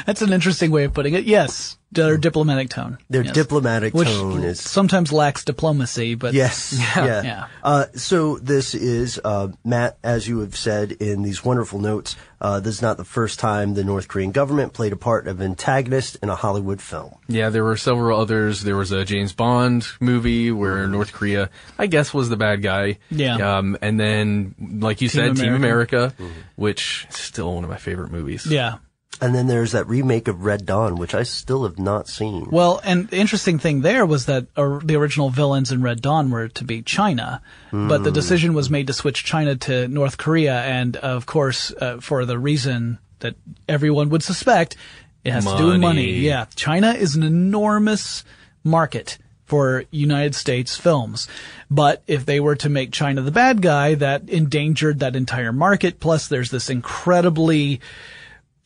That's 0.06 0.22
an 0.22 0.32
interesting 0.32 0.72
way 0.72 0.84
of 0.84 0.92
putting 0.92 1.14
it. 1.14 1.24
Yes, 1.24 1.78
their 1.92 2.16
diplomatic 2.16 2.68
tone. 2.70 2.98
Their 3.10 3.22
Yes. 3.22 3.34
diplomatic 3.34 3.94
Which 3.94 4.08
tone 4.08 4.42
is 4.42 4.60
sometimes 4.60 5.12
lacks 5.12 5.44
diplomacy, 5.44 6.14
but 6.16 6.34
Yes. 6.34 6.72
Yeah. 6.96 7.22
Yeah. 7.22 7.46
Uh, 7.62 7.86
so 7.94 8.38
this 8.38 8.74
is, 8.74 9.20
uh, 9.24 9.48
Matt, 9.64 9.98
as 10.02 10.26
you 10.26 10.40
have 10.40 10.56
said 10.56 10.92
in 10.92 11.22
these 11.22 11.44
wonderful 11.44 11.78
notes, 11.78 12.16
uh, 12.40 12.58
this 12.60 12.76
is 12.76 12.82
not 12.82 12.96
the 12.96 13.04
first 13.04 13.38
time 13.38 13.74
the 13.74 13.84
North 13.84 14.08
Korean 14.08 14.30
government 14.32 14.72
played 14.72 14.92
a 14.92 14.96
part 14.96 15.26
of 15.28 15.42
antagonist 15.42 16.16
in 16.22 16.28
a 16.30 16.34
Hollywood 16.36 16.80
film. 16.80 17.14
Yeah, 17.28 17.50
there 17.50 17.64
were 17.64 17.76
several 17.76 18.18
others. 18.20 18.62
There 18.62 18.76
was 18.76 18.92
a 18.92 19.04
James 19.04 19.32
Bond 19.32 19.86
movie 20.00 20.50
where 20.50 20.86
North 20.86 21.12
Korea, 21.20 21.50
I 21.78 21.86
guess, 21.86 22.14
was 22.14 22.30
the 22.30 22.36
bad 22.36 22.62
guy. 22.62 22.96
Yeah. 23.10 23.58
Um, 23.58 23.76
and 23.82 24.00
then, 24.00 24.54
like 24.80 25.02
you 25.02 25.08
Team 25.08 25.36
said, 25.36 25.44
Team 25.44 25.54
America. 25.54 26.14
America, 26.16 26.34
which 26.56 27.06
is 27.10 27.16
still 27.16 27.54
one 27.54 27.62
of 27.64 27.68
my 27.70 27.76
favorite 27.76 28.10
movies. 28.10 28.46
yeah. 28.46 28.78
And 29.22 29.34
then 29.34 29.48
there's 29.48 29.72
that 29.72 29.86
remake 29.86 30.28
of 30.28 30.46
Red 30.46 30.64
Dawn, 30.64 30.96
which 30.96 31.14
I 31.14 31.24
still 31.24 31.64
have 31.64 31.78
not 31.78 32.08
seen. 32.08 32.48
Well, 32.50 32.80
and 32.82 33.06
the 33.08 33.18
interesting 33.18 33.58
thing 33.58 33.82
there 33.82 34.06
was 34.06 34.24
that 34.26 34.46
uh, 34.56 34.80
the 34.82 34.96
original 34.96 35.28
villains 35.28 35.70
in 35.70 35.82
Red 35.82 36.00
Dawn 36.00 36.30
were 36.30 36.48
to 36.48 36.64
be 36.64 36.80
China, 36.80 37.42
but 37.70 38.02
the 38.02 38.10
decision 38.10 38.54
was 38.54 38.70
made 38.70 38.86
to 38.86 38.94
switch 38.94 39.22
China 39.22 39.56
to 39.56 39.88
North 39.88 40.16
Korea, 40.16 40.62
and 40.62 40.96
of 40.96 41.26
course, 41.26 41.70
uh, 41.70 41.98
for 42.00 42.24
the 42.24 42.38
reason 42.38 42.98
that 43.18 43.34
everyone 43.68 44.08
would 44.08 44.22
suspect, 44.22 44.76
it 45.22 45.32
has 45.32 45.44
to 45.44 45.54
do 45.58 45.66
with 45.66 45.80
money. 45.80 46.06
Money. 46.06 46.12
Yeah, 46.20 46.46
China 46.56 46.92
is 46.92 47.14
an 47.14 47.22
enormous 47.22 48.24
market 48.64 49.18
for 49.50 49.82
United 49.90 50.36
States 50.36 50.76
films. 50.76 51.26
But 51.68 52.04
if 52.06 52.24
they 52.24 52.38
were 52.38 52.54
to 52.54 52.68
make 52.68 52.92
China 52.92 53.20
the 53.20 53.32
bad 53.32 53.60
guy, 53.60 53.96
that 53.96 54.28
endangered 54.28 55.00
that 55.00 55.16
entire 55.16 55.52
market. 55.52 55.98
Plus, 55.98 56.28
there's 56.28 56.52
this 56.52 56.70
incredibly 56.70 57.80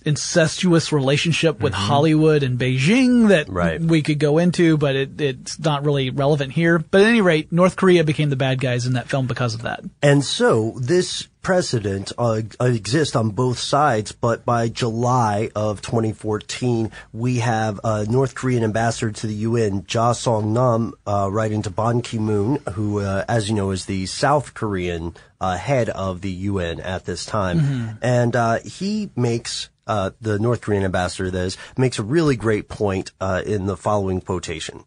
incestuous 0.05 0.93
relationship 0.93 1.61
with 1.61 1.73
mm-hmm. 1.73 1.87
Hollywood 1.87 2.43
and 2.43 2.59
Beijing 2.59 3.29
that 3.29 3.49
Right. 3.49 3.81
we 3.81 4.03
could 4.03 4.19
go 4.19 4.37
into, 4.37 4.77
but 4.77 4.95
it, 4.95 5.19
it's 5.19 5.59
not 5.59 5.87
really 5.87 6.11
relevant 6.11 6.53
here. 6.53 6.79
But 6.79 7.01
at 7.01 7.07
any 7.07 7.23
rate, 7.23 7.51
North 7.51 7.77
Korea 7.77 8.05
became 8.05 8.29
the 8.29 8.37
bad 8.37 8.61
guys 8.61 8.85
in 8.85 8.93
that 8.93 9.09
film 9.09 9.27
because 9.27 9.55
of 9.55 9.63
that. 9.63 9.81
And 10.03 10.23
so 10.23 10.75
this 10.79 11.29
precedent 11.45 12.11
uh, 12.19 12.41
exists 12.61 13.15
on 13.15 13.31
both 13.31 13.59
sides, 13.59 14.11
but 14.11 14.45
by 14.45 14.69
July 14.69 15.51
of 15.55 15.83
2014, 15.83 16.91
we 17.13 17.37
have 17.37 17.79
a 17.85 18.05
North 18.07 18.35
Korean 18.35 18.65
ambassador 18.65 19.13
to 19.13 19.27
the 19.29 19.35
UN, 19.35 19.85
Ja 19.89 20.13
Song 20.13 20.53
Nam, 20.53 20.95
uh, 21.07 21.29
writing 21.31 21.63
to 21.63 21.71
Ban 21.71 22.01
Ki-moon, 22.01 22.57
who, 22.73 23.01
uh, 23.01 23.25
as 23.29 23.49
you 23.49 23.55
know, 23.55 23.71
is 23.71 23.85
the 23.85 24.07
South 24.07 24.55
Korean 24.55 25.15
uh, 25.41 25.57
head 25.57 25.91
of 25.91 26.23
the 26.23 26.33
UN 26.33 26.81
at 26.81 27.05
this 27.05 27.25
time. 27.27 27.59
And 28.03 28.35
uh, 28.35 28.59
he 28.65 29.11
makes 29.15 29.69
uh, 29.87 30.11
the 30.21 30.39
North 30.39 30.63
Korean 30.63 30.83
ambassador, 30.85 31.31
that 31.31 31.45
is, 31.45 31.59
makes 31.77 31.99
a 31.99 32.03
really 32.03 32.37
great 32.37 32.69
point 32.69 33.13
uh, 33.21 33.43
in 33.45 33.67
the 33.67 33.77
following 33.77 34.21
quotation. 34.23 34.85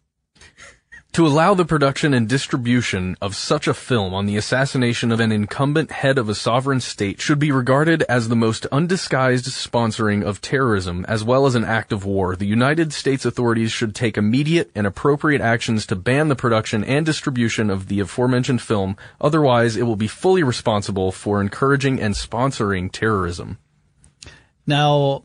To 1.12 1.26
allow 1.26 1.54
the 1.54 1.64
production 1.64 2.14
and 2.14 2.28
distribution 2.28 3.16
of 3.20 3.34
such 3.34 3.66
a 3.66 3.74
film 3.74 4.14
on 4.14 4.26
the 4.26 4.36
assassination 4.36 5.10
of 5.10 5.18
an 5.18 5.32
incumbent 5.32 5.90
head 5.90 6.16
of 6.16 6.28
a 6.28 6.34
sovereign 6.34 6.78
state 6.78 7.20
should 7.20 7.40
be 7.40 7.50
regarded 7.50 8.02
as 8.02 8.28
the 8.28 8.36
most 8.36 8.66
undisguised 8.66 9.46
sponsoring 9.46 10.22
of 10.22 10.40
terrorism 10.40 11.04
as 11.08 11.24
well 11.24 11.46
as 11.46 11.56
an 11.56 11.64
act 11.64 11.92
of 11.92 12.04
war. 12.04 12.36
The 12.36 12.46
United 12.46 12.92
States 12.92 13.24
authorities 13.24 13.72
should 13.72 13.96
take 13.96 14.16
immediate 14.16 14.70
and 14.76 14.86
appropriate 14.86 15.40
actions 15.40 15.86
to 15.86 15.96
ban 15.96 16.28
the 16.28 16.36
production 16.36 16.84
and 16.84 17.04
distribution 17.04 17.68
of 17.68 17.88
the 17.88 17.98
aforementioned 17.98 18.62
film, 18.62 18.96
otherwise 19.20 19.76
it 19.76 19.84
will 19.84 19.96
be 19.96 20.06
fully 20.06 20.44
responsible 20.44 21.10
for 21.10 21.40
encouraging 21.40 22.00
and 22.00 22.14
sponsoring 22.14 22.92
terrorism. 22.92 23.58
Now, 24.68 25.24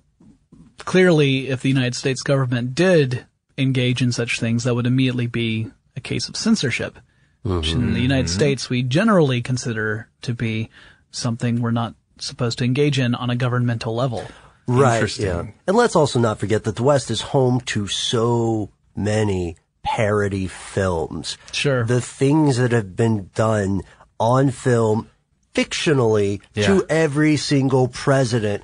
clearly, 0.80 1.50
if 1.50 1.62
the 1.62 1.70
United 1.70 1.94
States 1.94 2.24
government 2.24 2.74
did 2.74 3.28
engage 3.58 4.02
in 4.02 4.12
such 4.12 4.40
things, 4.40 4.64
that 4.64 4.76
would 4.76 4.88
immediately 4.88 5.28
be 5.28 5.72
a 5.96 6.02
case 6.02 6.28
of 6.28 6.36
censorship, 6.36 6.98
which 7.44 7.72
in 7.72 7.94
the 7.94 8.00
United 8.00 8.26
mm-hmm. 8.26 8.36
States 8.36 8.70
we 8.70 8.84
generally 8.84 9.42
consider 9.42 10.10
to 10.22 10.34
be 10.34 10.70
something 11.12 11.62
we're 11.62 11.72
not 11.72 11.96
supposed 12.20 12.58
to 12.60 12.64
engage 12.64 13.00
in 13.00 13.16
on 13.16 13.30
a 13.30 13.36
governmental 13.36 13.94
level. 13.94 14.26
Right. 14.68 14.96
Interesting. 14.96 15.26
Yeah. 15.26 15.46
And 15.68 15.76
let's 15.76 15.96
also 15.96 16.20
not 16.20 16.40
forget 16.40 16.64
that 16.64 16.78
the 16.78 16.84
West 16.84 17.12
is 17.12 17.22
home 17.22 17.60
to 17.62 17.88
so 17.88 18.70
many 18.96 19.58
parody 19.84 20.48
films. 20.48 21.38
Sure. 21.52 21.84
The 21.84 22.02
things 22.02 22.58
that 22.58 22.72
have 22.72 22.96
been 22.96 23.30
done 23.36 23.82
on 24.20 24.52
film 24.52 25.10
fictionally 25.54 26.42
Yeah. 26.54 26.68
to 26.68 26.86
every 26.90 27.38
single 27.38 27.88
president, 27.90 28.64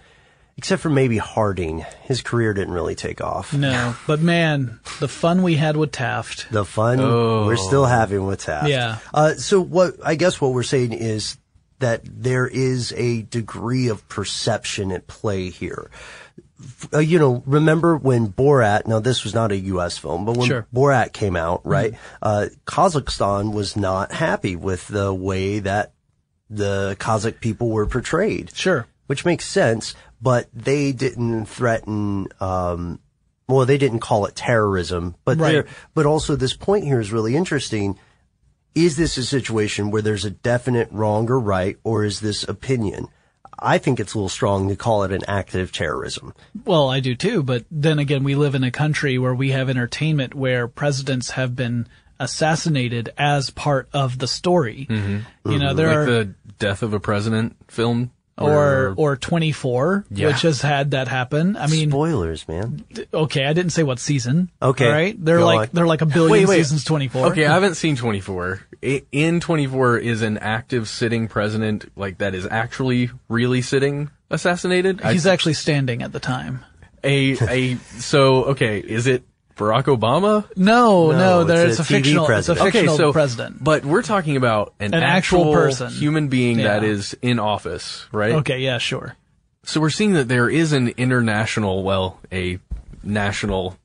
except 0.59 0.81
for 0.81 0.89
maybe 0.89 1.17
Harding. 1.17 1.85
His 2.01 2.21
career 2.21 2.53
didn't 2.53 2.73
really 2.73 2.95
take 2.95 3.21
off. 3.21 3.53
No, 3.53 3.95
but 4.07 4.19
man, 4.19 4.81
the 4.99 5.07
fun 5.07 5.41
we 5.41 5.55
had 5.55 5.77
with 5.77 5.93
Taft. 5.93 6.51
The 6.51 6.65
fun 6.65 6.97
we're 6.99 7.55
still 7.55 7.85
having 7.85 8.25
with 8.25 8.41
Taft. 8.41 8.67
Yeah. 8.67 8.97
Uh, 9.13 9.35
so 9.35 9.61
what 9.61 9.95
I 10.03 10.15
guess 10.15 10.41
what 10.41 10.51
we're 10.51 10.63
saying 10.63 10.91
is 10.91 11.37
that 11.79 12.01
there 12.03 12.45
is 12.45 12.93
a 12.97 13.21
degree 13.21 13.87
of 13.87 14.05
perception 14.09 14.91
at 14.91 15.07
play 15.07 15.49
here. 15.49 15.89
Uh, 16.93 16.99
you 16.99 17.17
know, 17.19 17.41
remember 17.45 17.95
when 17.95 18.27
Borat? 18.27 18.85
Now 18.85 18.99
this 18.99 19.23
was 19.23 19.33
not 19.33 19.53
a 19.53 19.57
U.S. 19.73 19.97
film, 19.97 20.25
but 20.25 20.35
when 20.35 20.49
Sure. 20.49 20.67
Borat 20.75 21.13
came 21.13 21.37
out, 21.37 21.61
right? 21.65 21.93
Uh, 22.21 22.47
Kazakhstan 22.65 23.53
was 23.53 23.77
not 23.77 24.11
happy 24.11 24.57
with 24.57 24.85
the 24.89 25.13
way 25.13 25.59
that 25.59 25.93
the 26.49 26.97
Kazakh 26.99 27.39
people 27.39 27.69
were 27.69 27.85
portrayed 27.85 28.51
Sure. 28.53 28.87
which 29.07 29.23
makes 29.23 29.45
sense, 29.45 29.95
but 30.21 30.47
they 30.53 30.91
didn't 30.91 31.45
threaten, 31.45 32.27
um, 32.39 32.99
well, 33.47 33.65
they 33.65 33.77
didn't 33.77 33.99
call 33.99 34.25
it 34.25 34.35
terrorism, 34.35 35.15
but 35.25 35.37
Right. 35.37 35.51
there, 35.51 35.65
but 35.93 36.05
also 36.05 36.35
this 36.35 36.55
point 36.55 36.83
here 36.85 36.99
is 36.99 37.11
really 37.11 37.35
interesting. 37.35 37.97
is 38.75 38.95
this 38.95 39.17
a 39.17 39.23
situation 39.25 39.89
where 39.89 40.03
there's 40.03 40.25
a 40.25 40.29
definite 40.29 40.87
wrong 40.91 41.27
or 41.29 41.39
right, 41.39 41.77
or 41.83 42.05
is 42.05 42.19
this 42.19 42.43
opinion? 42.47 43.07
I 43.57 43.79
think 43.79 43.99
it's 43.99 44.13
a 44.13 44.17
little 44.17 44.29
strong 44.29 44.69
to 44.69 44.75
call 44.75 45.03
it 45.03 45.11
an 45.11 45.23
act 45.27 45.55
of 45.55 45.71
terrorism. 45.71 46.33
Well, 46.65 46.87
I 46.87 46.99
do 46.99 47.15
too, 47.15 47.41
but 47.41 47.65
then 47.71 47.97
again, 47.97 48.23
we 48.23 48.35
live 48.35 48.53
in 48.55 48.63
a 48.63 48.71
country 48.71 49.17
where 49.17 49.33
we 49.33 49.49
have 49.51 49.69
entertainment 49.69 50.35
where 50.35 50.67
presidents 50.67 51.31
have 51.31 51.55
been 51.55 51.87
assassinated 52.19 53.09
as 53.17 53.49
part 53.49 53.89
of 53.91 54.19
the 54.19 54.27
story. 54.27 54.87
Mm-hmm. 54.89 55.51
You 55.51 55.59
know, 55.59 55.73
there 55.73 55.87
like 55.87 55.97
are 55.97 56.05
the 56.05 56.33
death 56.59 56.83
of 56.83 56.93
a 56.93 56.99
president 56.99 57.55
film, 57.69 58.11
or 58.39 58.93
or 58.97 59.15
24, 59.17 60.05
Yeah. 60.11 60.27
which 60.27 60.41
has 60.43 60.61
had 60.61 60.91
that 60.91 61.07
happen. 61.07 61.55
I 61.57 61.67
mean, 61.67 61.89
spoilers, 61.91 62.47
man. 62.47 62.83
Okay, 63.13 63.45
I 63.45 63.53
didn't 63.53 63.71
say 63.71 63.83
what 63.83 63.99
season. 63.99 64.49
Okay, 64.61 64.85
all 64.85 64.91
right. 64.91 65.15
They're 65.25 65.39
go 65.39 65.45
like 65.45 65.59
on. 65.59 65.69
they're 65.73 65.87
like 65.87 66.01
a 66.01 66.05
billion 66.05 66.31
Wait, 66.31 66.47
wait. 66.47 66.57
seasons 66.57 66.83
24. 66.83 67.27
Okay, 67.27 67.45
I 67.45 67.53
haven't 67.55 67.75
seen 67.75 67.95
24. 67.95 68.61
I- 68.83 69.03
In 69.11 69.39
24 69.39 69.97
is 69.97 70.21
an 70.21 70.37
active 70.37 70.87
sitting 70.87 71.27
president, 71.27 71.91
like 71.97 72.19
that 72.19 72.33
is 72.33 72.47
actually 72.49 73.09
really 73.27 73.61
sitting 73.61 74.09
assassinated. 74.29 75.01
I- 75.03 75.13
He's 75.13 75.27
actually 75.27 75.53
standing 75.55 76.01
at 76.01 76.11
the 76.13 76.19
time. 76.19 76.63
a 77.03 77.31
a 77.47 77.75
so 77.97 78.43
okay, 78.45 78.79
is 78.79 79.07
it 79.07 79.23
Barack 79.59 79.83
Obama? 79.85 80.45
No, 80.57 81.11
no, 81.11 81.17
No, 81.17 81.43
there's 81.43 81.77
a, 81.79 81.81
a 81.83 81.85
fictional, 81.85 82.25
president. 82.25 82.57
it's 82.57 82.65
a 82.65 82.67
Okay, 82.69 82.77
fictional 82.79 82.97
so 82.97 83.13
president. 83.13 83.63
but 83.63 83.85
we're 83.85 84.01
talking 84.01 84.37
about 84.37 84.73
an, 84.79 84.93
An 84.93 85.03
actual 85.03 85.53
person. 85.53 85.91
human 85.91 86.29
being 86.29 86.57
that 86.57 86.81
Yeah. 86.81 86.89
is 86.89 87.15
in 87.21 87.37
office, 87.39 88.05
right? 88.11 88.31
Okay, 88.35 88.59
yeah, 88.59 88.77
sure. 88.79 89.15
So 89.63 89.79
we're 89.81 89.89
seeing 89.91 90.13
that 90.13 90.27
there 90.27 90.49
is 90.49 90.71
an 90.73 90.87
international, 90.97 91.83
well, 91.83 92.19
a 92.31 92.57
national 93.03 93.77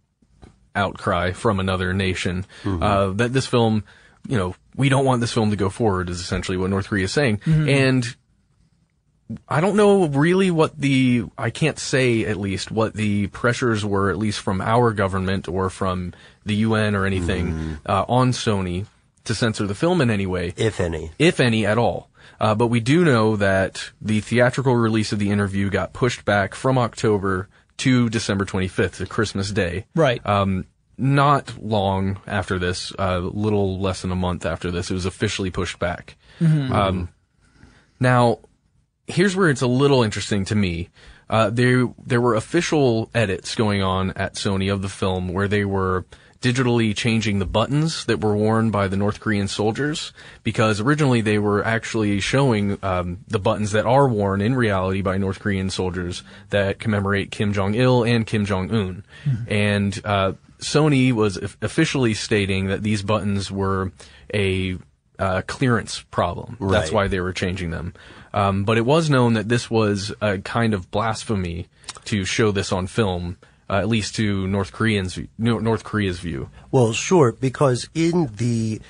outcry 0.74 1.32
from 1.32 1.60
another 1.60 1.92
nation 1.92 2.46
uh, 2.64 3.08
that 3.10 3.32
this 3.32 3.46
film, 3.46 3.84
you 4.28 4.36
know, 4.38 4.54
we 4.76 4.88
don't 4.88 5.04
want 5.04 5.20
this 5.20 5.32
film 5.32 5.50
to 5.50 5.56
go 5.56 5.68
forward 5.68 6.08
is 6.08 6.20
essentially 6.20 6.56
what 6.56 6.70
North 6.70 6.88
Korea 6.88 7.04
is 7.04 7.12
saying. 7.12 7.40
And 7.46 8.16
I 9.48 9.60
don't 9.60 9.76
know 9.76 10.06
really 10.08 10.50
what 10.50 10.78
the, 10.78 11.24
I 11.38 11.50
can't 11.50 11.78
say 11.78 12.24
at 12.24 12.36
least 12.36 12.70
what 12.70 12.94
the 12.94 13.26
pressures 13.28 13.84
were, 13.84 14.10
at 14.10 14.18
least 14.18 14.40
from 14.40 14.60
our 14.60 14.92
government 14.92 15.48
or 15.48 15.70
from 15.70 16.12
the 16.44 16.54
UN 16.56 16.94
or 16.94 17.06
anything, 17.06 17.78
uh, 17.86 18.04
on 18.08 18.32
Sony 18.32 18.86
to 19.24 19.34
censor 19.34 19.66
the 19.66 19.74
film 19.74 20.00
in 20.00 20.10
any 20.10 20.26
way 20.26 20.52
If 20.56 20.80
any. 20.80 21.10
if 21.18 21.40
any 21.40 21.64
at 21.64 21.78
all. 21.78 22.10
Uh, 22.40 22.54
but 22.54 22.66
we 22.66 22.80
do 22.80 23.04
know 23.04 23.36
that 23.36 23.90
the 24.00 24.20
theatrical 24.20 24.74
release 24.76 25.12
of 25.12 25.18
the 25.18 25.30
interview 25.30 25.70
got 25.70 25.92
pushed 25.92 26.24
back 26.24 26.54
from 26.54 26.76
October 26.76 27.48
to 27.78 28.08
December 28.10 28.44
25th, 28.44 28.96
to 28.96 29.06
Christmas 29.06 29.50
Day. 29.50 29.86
Right. 29.94 30.24
Um, 30.26 30.66
not 30.98 31.54
long 31.62 32.18
after 32.26 32.58
this, 32.58 32.92
a 32.98 33.18
little 33.20 33.80
less 33.80 34.02
than 34.02 34.12
a 34.12 34.16
month 34.16 34.46
after 34.46 34.70
this, 34.70 34.90
it 34.90 34.94
was 34.94 35.06
officially 35.06 35.50
pushed 35.50 35.78
back. 35.78 36.16
Um, 36.40 37.08
now, 37.98 38.38
here's 39.06 39.37
where 39.37 39.50
it's 39.50 39.62
a 39.62 39.66
little 39.66 40.02
interesting 40.02 40.44
to 40.46 40.54
me. 40.54 40.90
Uh, 41.28 41.50
there, 41.50 41.88
there 42.04 42.20
were 42.20 42.34
official 42.34 43.11
edits 43.14 43.54
going 43.54 43.82
on 43.82 44.11
at 44.12 44.34
Sony 44.34 44.73
of 44.73 44.82
the 44.82 44.88
film 44.88 45.28
where 45.28 45.49
they 45.49 45.64
were 45.64 46.04
digitally 46.44 46.94
changing 46.94 47.38
the 47.38 47.46
buttons 47.46 48.04
that 48.04 48.20
were 48.20 48.37
worn 48.37 48.70
by 48.70 48.87
the 48.87 48.99
North 48.99 49.18
Korean 49.18 49.49
soldiers 49.49 50.12
because 50.42 50.78
originally 50.78 51.23
they 51.23 51.38
were 51.38 51.64
actually 51.64 52.20
showing 52.20 52.78
um, 52.82 53.20
the 53.26 53.38
buttons 53.38 53.73
that 53.73 53.87
are 53.87 54.06
worn 54.06 54.42
in 54.42 54.54
reality 54.54 55.00
by 55.00 55.16
North 55.16 55.40
Korean 55.40 55.70
soldiers 55.70 56.23
that 56.50 56.78
commemorate 56.78 57.30
Kim 57.30 57.54
Jong 57.54 57.75
Il 57.75 58.04
and 58.04 58.26
Kim 58.26 58.44
Jong 58.44 58.70
Un, 58.70 59.04
and 59.49 59.99
uh, 60.04 60.34
Sony 60.58 61.12
was 61.12 61.38
of- 61.38 61.56
officially 61.62 62.12
stating 62.12 62.66
that 62.66 62.82
these 62.82 63.00
buttons 63.00 63.50
were 63.50 63.90
a 64.34 64.76
uh, 65.18 65.40
clearance 65.46 66.02
problem. 66.11 66.58
That's 66.61 66.92
why 66.92 67.08
they 67.08 67.20
were 67.20 67.32
changing 67.32 67.70
them. 67.70 67.94
Um, 68.34 68.64
but 68.64 68.76
it 68.76 68.84
was 68.84 69.08
known 69.08 69.34
that 69.34 69.48
this 69.48 69.70
was 69.70 70.12
a 70.20 70.38
kind 70.38 70.74
of 70.74 70.90
blasphemy 70.90 71.68
to 72.06 72.24
show 72.24 72.50
this 72.50 72.72
on 72.72 72.88
film, 72.88 73.38
uh, 73.70 73.74
at 73.74 73.88
least 73.88 74.16
to 74.16 74.46
North 74.48 74.72
Koreans, 74.72 75.16
North 75.38 75.84
Korea's 75.84 76.18
view. 76.18 76.50
Well, 76.72 76.92
sure, 76.92 77.30
because 77.30 77.88
in 77.94 78.30
the 78.36 78.80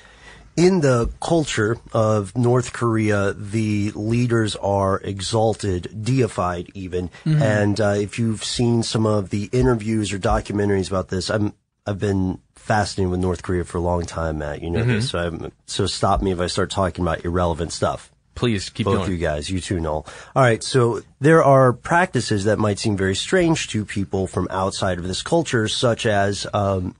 in 0.57 0.81
the 0.81 1.11
culture 1.21 1.77
of 1.93 2.35
North 2.35 2.73
Korea, 2.73 3.33
the 3.33 3.91
leaders 3.91 4.55
are 4.55 4.99
exalted, 5.01 5.89
deified, 6.01 6.71
even. 6.73 7.11
And 7.43 7.79
uh, 7.79 7.95
if 7.97 8.17
you've 8.17 8.43
seen 8.43 8.81
some 8.81 9.05
of 9.05 9.29
the 9.29 9.49
interviews 9.51 10.11
or 10.11 10.17
documentaries 10.17 10.89
about 10.89 11.09
this, 11.09 11.29
I'm 11.29 11.53
I've 11.85 11.99
been 11.99 12.39
fascinated 12.55 13.11
with 13.11 13.19
North 13.19 13.43
Korea 13.43 13.63
for 13.63 13.77
a 13.77 13.81
long 13.81 14.07
time, 14.07 14.39
Matt. 14.39 14.63
You 14.63 14.71
know 14.71 14.79
this, 14.95 15.11
so 15.11 15.19
I'm, 15.19 15.51
so 15.67 15.85
stop 15.85 16.23
me 16.23 16.31
if 16.31 16.39
I 16.39 16.47
start 16.47 16.71
talking 16.71 17.03
about 17.03 17.23
irrelevant 17.23 17.71
stuff. 17.71 18.11
Please 18.35 18.69
keep 18.69 18.85
Both 18.85 18.97
going. 18.99 19.11
you 19.11 19.17
guys, 19.17 19.49
you 19.49 19.59
too, 19.61 19.79
Noel. 19.79 20.05
All 20.35 20.43
right, 20.43 20.61
so 20.61 21.01
there 21.19 21.43
are 21.43 21.73
practices 21.73 22.43
that 22.43 22.59
might 22.59 22.77
seem 22.79 22.97
very 22.97 23.15
strange 23.15 23.69
to 23.69 23.85
people 23.85 24.27
from 24.27 24.47
outside 24.51 24.97
of 24.97 25.07
this 25.07 25.23
culture, 25.23 25.67
such 25.67 26.05
as, 26.05 26.45
um, 26.53 26.95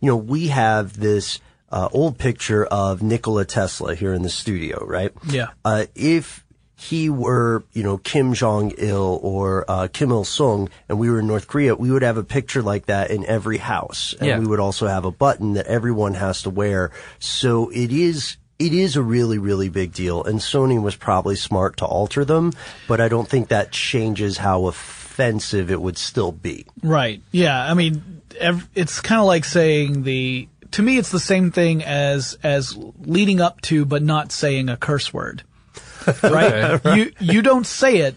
you 0.00 0.08
know, 0.08 0.16
we 0.16 0.48
have 0.48 0.98
this 0.98 1.40
uh, 1.70 1.88
old 1.92 2.16
picture 2.18 2.64
of 2.64 3.02
Nikola 3.02 3.44
Tesla 3.44 3.94
here 3.94 4.14
in 4.14 4.22
the 4.22 4.30
studio, 4.30 4.84
right? 4.86 5.12
Yeah. 5.28 5.48
Uh, 5.64 5.86
if 5.94 6.44
he 6.80 7.10
were, 7.10 7.64
you 7.72 7.82
know, 7.82 7.98
Kim 7.98 8.32
Jong 8.34 8.70
Il 8.78 9.18
or 9.20 9.64
uh, 9.68 9.88
Kim 9.92 10.12
Il 10.12 10.22
Sung, 10.22 10.68
and 10.88 10.96
we 10.96 11.10
were 11.10 11.18
in 11.18 11.26
North 11.26 11.48
Korea, 11.48 11.74
we 11.74 11.90
would 11.90 12.02
have 12.02 12.16
a 12.16 12.22
picture 12.22 12.62
like 12.62 12.86
that 12.86 13.10
in 13.10 13.26
every 13.26 13.58
house, 13.58 14.14
and 14.20 14.28
Yeah. 14.28 14.38
we 14.38 14.46
would 14.46 14.60
also 14.60 14.86
have 14.86 15.04
a 15.04 15.10
button 15.10 15.54
that 15.54 15.66
everyone 15.66 16.14
has 16.14 16.42
to 16.42 16.50
wear. 16.50 16.92
So 17.18 17.68
it 17.70 17.90
is. 17.90 18.36
It 18.58 18.72
is 18.72 18.96
a 18.96 19.02
really, 19.02 19.38
really 19.38 19.68
big 19.68 19.92
deal, 19.92 20.24
and 20.24 20.40
Sony 20.40 20.82
was 20.82 20.96
probably 20.96 21.36
smart 21.36 21.76
to 21.76 21.84
alter 21.84 22.24
them, 22.24 22.52
but 22.88 23.00
I 23.00 23.08
don't 23.08 23.28
think 23.28 23.48
that 23.48 23.70
changes 23.70 24.36
how 24.38 24.66
offensive 24.66 25.70
it 25.70 25.80
would 25.80 25.96
still 25.96 26.32
be. 26.32 26.66
Right. 26.82 27.22
Yeah. 27.30 27.58
I 27.58 27.74
mean, 27.74 28.22
ev- 28.38 28.68
it's 28.74 29.00
kind 29.00 29.20
of 29.20 29.26
like 29.26 29.44
saying 29.44 30.02
the. 30.02 30.48
To 30.72 30.82
me, 30.82 30.98
it's 30.98 31.10
the 31.10 31.20
same 31.20 31.50
thing 31.50 31.82
as 31.84 32.36
as 32.42 32.76
leading 33.00 33.40
up 33.40 33.60
to, 33.62 33.84
but 33.84 34.02
not 34.02 34.32
saying 34.32 34.68
a 34.68 34.76
curse 34.76 35.14
word. 35.14 35.42
Right. 36.22 36.80
you 36.96 37.12
you 37.20 37.42
don't 37.42 37.66
say 37.66 37.98
it, 37.98 38.14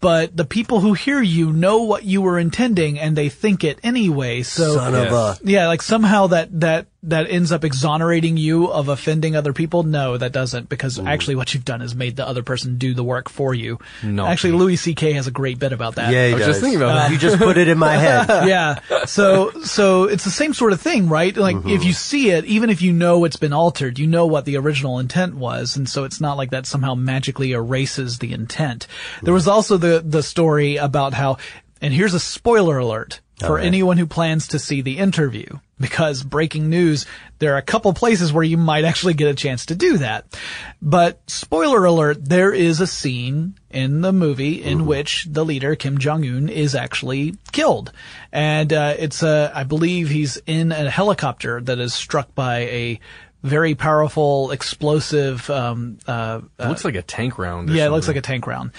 but 0.00 0.34
the 0.34 0.46
people 0.46 0.80
who 0.80 0.94
hear 0.94 1.20
you 1.20 1.52
know 1.52 1.82
what 1.82 2.02
you 2.04 2.22
were 2.22 2.38
intending, 2.38 2.98
and 2.98 3.14
they 3.14 3.28
think 3.28 3.64
it 3.64 3.78
anyway. 3.82 4.42
So 4.42 4.76
Son 4.76 4.94
of 4.94 5.12
a. 5.12 5.36
yeah, 5.42 5.68
like 5.68 5.82
somehow 5.82 6.28
that 6.28 6.60
that 6.60 6.86
that 7.04 7.30
ends 7.30 7.52
up 7.52 7.64
exonerating 7.64 8.36
you 8.36 8.66
of 8.66 8.88
offending 8.88 9.36
other 9.36 9.52
people. 9.52 9.82
No, 9.82 10.16
that 10.16 10.32
doesn't, 10.32 10.68
because 10.68 10.98
actually 10.98 11.36
what 11.36 11.52
you've 11.52 11.64
done 11.64 11.82
is 11.82 11.94
made 11.94 12.16
the 12.16 12.26
other 12.26 12.42
person 12.42 12.78
do 12.78 12.94
the 12.94 13.04
work 13.04 13.28
for 13.28 13.54
you. 13.54 13.78
No. 14.02 14.26
Actually, 14.26 14.52
Louis 14.54 14.76
C.K. 14.76 15.12
has 15.12 15.26
a 15.26 15.30
great 15.30 15.58
bit 15.58 15.72
about 15.72 15.96
that. 15.96 16.12
Yeah, 16.12 16.26
he 16.26 16.32
I 16.32 16.36
was 16.36 16.46
does. 16.46 16.48
just 16.48 16.60
thinking 16.62 16.80
about 16.80 16.94
that. 16.94 17.12
You 17.12 17.18
just 17.18 17.38
put 17.38 17.58
it 17.58 17.68
in 17.68 17.78
my 17.78 17.96
head. 17.96 18.28
yeah. 18.48 18.80
So 19.04 19.50
so 19.62 20.04
it's 20.04 20.24
the 20.24 20.30
same 20.30 20.54
sort 20.54 20.72
of 20.72 20.80
thing, 20.80 21.08
right? 21.08 21.36
Like 21.36 21.56
if 21.56 21.62
mm-hmm. 21.62 21.82
you 21.82 21.92
see 21.92 22.30
it, 22.30 22.44
even 22.46 22.70
if 22.70 22.82
you 22.82 22.92
know 22.92 23.24
it's 23.24 23.36
been 23.36 23.52
altered, 23.52 23.98
you 23.98 24.06
know 24.06 24.26
what 24.26 24.44
the 24.44 24.56
original 24.56 24.98
intent 24.98 25.34
was, 25.34 25.76
and 25.76 25.88
so 25.88 26.04
it's 26.04 26.20
not 26.20 26.36
like 26.36 26.50
that 26.50 26.66
somehow 26.66 26.94
magically 26.94 27.52
erases 27.52 28.18
the 28.18 28.32
intent. 28.32 28.86
There 29.22 29.34
was 29.34 29.46
also 29.46 29.76
the 29.76 30.02
the 30.04 30.22
story 30.22 30.76
about 30.76 31.14
how, 31.14 31.38
and 31.80 31.92
here's 31.92 32.14
a 32.14 32.20
spoiler 32.20 32.78
alert 32.78 33.20
for 33.40 33.58
anyone 33.58 33.96
who 33.98 34.06
plans 34.06 34.48
to 34.48 34.58
see 34.58 34.80
the 34.80 34.98
interview. 34.98 35.46
Because 35.80 36.22
breaking 36.22 36.70
news, 36.70 37.04
there 37.40 37.54
are 37.54 37.58
a 37.58 37.62
couple 37.62 37.92
places 37.94 38.32
where 38.32 38.44
you 38.44 38.56
might 38.56 38.84
actually 38.84 39.14
get 39.14 39.26
a 39.26 39.34
chance 39.34 39.66
to 39.66 39.74
do 39.74 39.98
that. 39.98 40.24
But 40.80 41.20
spoiler 41.28 41.84
alert, 41.84 42.24
there 42.24 42.52
is 42.54 42.80
a 42.80 42.86
scene 42.86 43.56
in 43.70 44.00
the 44.00 44.12
movie 44.12 44.62
in 44.62 44.86
which 44.86 45.26
the 45.28 45.44
leader, 45.44 45.74
Kim 45.74 45.98
Jong-un, 45.98 46.48
is 46.48 46.76
actually 46.76 47.36
killed. 47.50 47.90
And, 48.30 48.72
uh, 48.72 48.94
it's 48.96 49.24
a, 49.24 49.50
I 49.52 49.64
believe 49.64 50.10
he's 50.10 50.36
in 50.46 50.70
a 50.70 50.88
helicopter 50.88 51.60
that 51.62 51.80
is 51.80 51.92
struck 51.92 52.32
by 52.36 52.58
a 52.60 53.00
very 53.42 53.74
powerful, 53.74 54.52
explosive, 54.52 55.50
um, 55.50 55.98
uh, 56.06 56.40
It 56.58 56.68
looks 56.68 56.84
like 56.84 56.94
a 56.94 57.02
tank 57.02 57.36
round. 57.36 57.68
yeah, 57.68 57.86
it 57.86 57.90
looks 57.90 58.06
like 58.06 58.16
a 58.16 58.22
tank 58.22 58.46
round. 58.46 58.70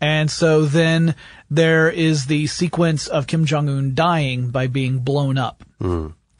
And 0.00 0.30
so 0.30 0.64
then 0.64 1.14
there 1.50 1.90
is 1.90 2.26
the 2.26 2.46
sequence 2.46 3.08
of 3.08 3.26
Kim 3.26 3.44
Jong 3.44 3.68
Un 3.68 3.94
dying 3.94 4.50
by 4.50 4.66
being 4.68 5.00
blown 5.00 5.38
up 5.38 5.64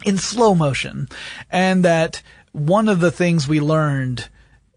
in 0.05 0.18
slow 0.18 0.55
motion. 0.55 1.09
And 1.51 1.85
that 1.85 2.23
one 2.53 2.88
of 2.88 3.01
the 3.01 3.11
things 3.11 3.49
we 3.49 3.61
learned 3.61 4.29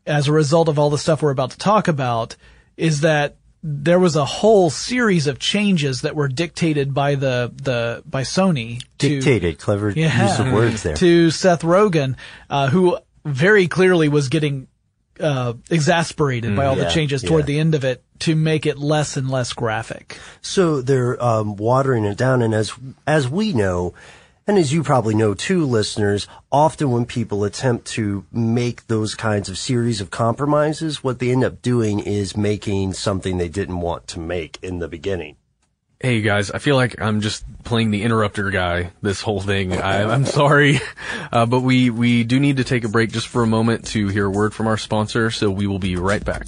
as 0.05 0.27
a 0.27 0.31
result 0.31 0.67
of 0.67 0.79
all 0.79 0.89
the 0.89 0.97
stuff 0.97 1.21
we're 1.21 1.31
about 1.31 1.51
to 1.51 1.57
talk 1.57 1.87
about 1.87 2.35
is 2.75 3.01
that 3.01 3.35
there 3.63 3.99
was 3.99 4.15
a 4.15 4.25
whole 4.25 4.71
series 4.71 5.27
of 5.27 5.37
changes 5.37 6.01
that 6.01 6.15
were 6.15 6.27
dictated 6.27 6.95
by 6.95 7.13
the, 7.13 7.51
the, 7.61 8.01
by 8.07 8.23
Sony 8.23 8.81
to, 8.97 9.09
Dictated, 9.09 9.59
clever 9.59 9.91
use 9.91 10.39
of 10.39 10.51
words 10.51 10.81
there. 10.81 10.95
to 10.95 11.29
Seth 11.29 11.61
Rogen, 11.61 12.15
uh, 12.49 12.69
who 12.69 12.97
very 13.23 13.67
clearly 13.67 14.09
was 14.09 14.29
getting 14.29 14.67
uh, 15.19 15.53
exasperated 15.69 16.55
by 16.55 16.65
all 16.65 16.75
the 16.75 16.89
changes 16.89 17.21
toward 17.21 17.43
yeah. 17.43 17.47
the 17.47 17.59
end 17.59 17.75
of 17.75 17.83
it 17.83 18.03
to 18.19 18.35
make 18.35 18.65
it 18.65 18.77
less 18.77 19.17
and 19.17 19.29
less 19.29 19.53
graphic. 19.53 20.19
So 20.41 20.81
they're 20.81 21.21
um, 21.23 21.55
watering 21.55 22.05
it 22.05 22.17
down, 22.17 22.41
and 22.41 22.53
as 22.53 22.73
as 23.05 23.27
we 23.27 23.53
know, 23.53 23.93
And 24.47 24.57
as 24.57 24.73
you 24.73 24.83
probably 24.83 25.13
know 25.13 25.33
too, 25.33 25.65
listeners, 25.65 26.27
often 26.51 26.89
when 26.91 27.05
people 27.05 27.43
attempt 27.43 27.85
to 27.87 28.25
make 28.31 28.87
those 28.87 29.13
kinds 29.13 29.49
of 29.49 29.57
series 29.57 30.01
of 30.01 30.09
compromises, 30.09 31.03
what 31.03 31.19
they 31.19 31.31
end 31.31 31.43
up 31.43 31.61
doing 31.61 31.99
is 31.99 32.35
making 32.35 32.93
something 32.93 33.37
they 33.37 33.47
didn't 33.47 33.81
want 33.81 34.07
to 34.07 34.19
make 34.19 34.57
in 34.63 34.79
the 34.79 34.87
beginning. 34.87 35.37
Hey 36.03 36.21
guys, 36.21 36.49
I 36.49 36.57
feel 36.57 36.75
like 36.75 36.99
I'm 36.99 37.21
just 37.21 37.45
playing 37.63 37.91
the 37.91 38.01
interrupter 38.01 38.49
guy 38.49 38.89
this 39.03 39.21
whole 39.21 39.39
thing. 39.39 39.73
I, 39.73 40.11
I'm 40.11 40.25
sorry, 40.25 40.79
uh, 41.31 41.45
but 41.45 41.59
we 41.59 41.91
we 41.91 42.23
do 42.23 42.39
need 42.39 42.57
to 42.57 42.63
take 42.63 42.83
a 42.83 42.89
break 42.89 43.11
just 43.11 43.27
for 43.27 43.43
a 43.43 43.47
moment 43.47 43.85
to 43.89 44.07
hear 44.07 44.25
a 44.25 44.29
word 44.31 44.55
from 44.55 44.65
our 44.65 44.77
sponsor. 44.77 45.29
So 45.29 45.51
we 45.51 45.67
will 45.67 45.77
be 45.77 45.97
right 45.97 46.25
back. 46.25 46.47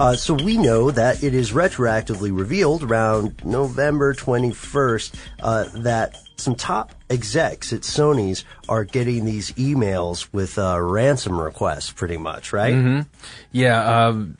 Uh, 0.00 0.16
so 0.16 0.32
we 0.32 0.56
know 0.56 0.90
that 0.90 1.22
it 1.22 1.34
is 1.34 1.52
retroactively 1.52 2.34
revealed 2.34 2.82
around 2.82 3.44
November 3.44 4.14
21st 4.14 5.14
uh, 5.42 5.64
that 5.74 6.16
some 6.36 6.54
top 6.54 6.94
execs 7.10 7.70
at 7.74 7.82
Sony's 7.82 8.46
are 8.66 8.84
getting 8.84 9.26
these 9.26 9.52
emails 9.52 10.26
with 10.32 10.58
uh, 10.58 10.80
ransom 10.80 11.38
requests, 11.38 11.92
pretty 11.92 12.16
much, 12.16 12.50
right? 12.50 12.72
Mm-hmm. 12.72 13.00
Yeah, 13.52 14.06
um, 14.06 14.38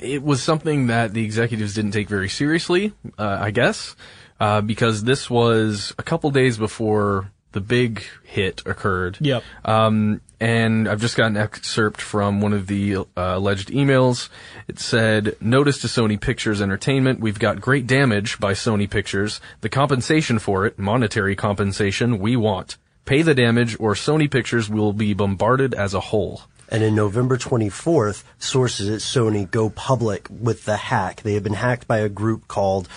it 0.00 0.24
was 0.24 0.42
something 0.42 0.88
that 0.88 1.14
the 1.14 1.24
executives 1.24 1.74
didn't 1.74 1.92
take 1.92 2.08
very 2.08 2.28
seriously, 2.28 2.92
uh, 3.16 3.38
I 3.40 3.52
guess, 3.52 3.94
uh, 4.40 4.60
because 4.60 5.04
this 5.04 5.30
was 5.30 5.94
a 6.00 6.02
couple 6.02 6.32
days 6.32 6.58
before 6.58 7.30
the 7.52 7.60
big 7.60 8.02
hit 8.24 8.62
occurred. 8.66 9.18
Yep. 9.20 9.42
Um, 9.64 10.20
and 10.38 10.88
I've 10.88 11.00
just 11.00 11.16
got 11.16 11.28
an 11.28 11.36
excerpt 11.36 12.00
from 12.00 12.40
one 12.40 12.52
of 12.52 12.66
the 12.66 12.96
uh, 12.96 13.04
alleged 13.16 13.70
emails. 13.70 14.28
It 14.68 14.78
said, 14.78 15.36
"Notice 15.40 15.80
to 15.80 15.86
Sony 15.86 16.20
Pictures 16.20 16.60
Entertainment: 16.60 17.20
We've 17.20 17.38
got 17.38 17.60
great 17.60 17.86
damage 17.86 18.38
by 18.38 18.52
Sony 18.52 18.88
Pictures. 18.88 19.40
The 19.62 19.68
compensation 19.68 20.38
for 20.38 20.66
it, 20.66 20.78
monetary 20.78 21.34
compensation, 21.34 22.18
we 22.18 22.36
want. 22.36 22.76
Pay 23.06 23.22
the 23.22 23.34
damage, 23.34 23.76
or 23.80 23.94
Sony 23.94 24.30
Pictures 24.30 24.68
will 24.68 24.92
be 24.92 25.14
bombarded 25.14 25.72
as 25.72 25.94
a 25.94 26.00
whole." 26.00 26.42
And 26.68 26.82
in 26.82 26.94
November 26.94 27.38
24th, 27.38 28.24
sources 28.38 28.88
at 28.88 28.98
Sony 28.98 29.48
go 29.48 29.70
public 29.70 30.26
with 30.28 30.64
the 30.64 30.76
hack. 30.76 31.22
They 31.22 31.34
have 31.34 31.44
been 31.44 31.54
hacked 31.54 31.86
by 31.86 31.98
a 31.98 32.08
group 32.08 32.48
called 32.48 32.88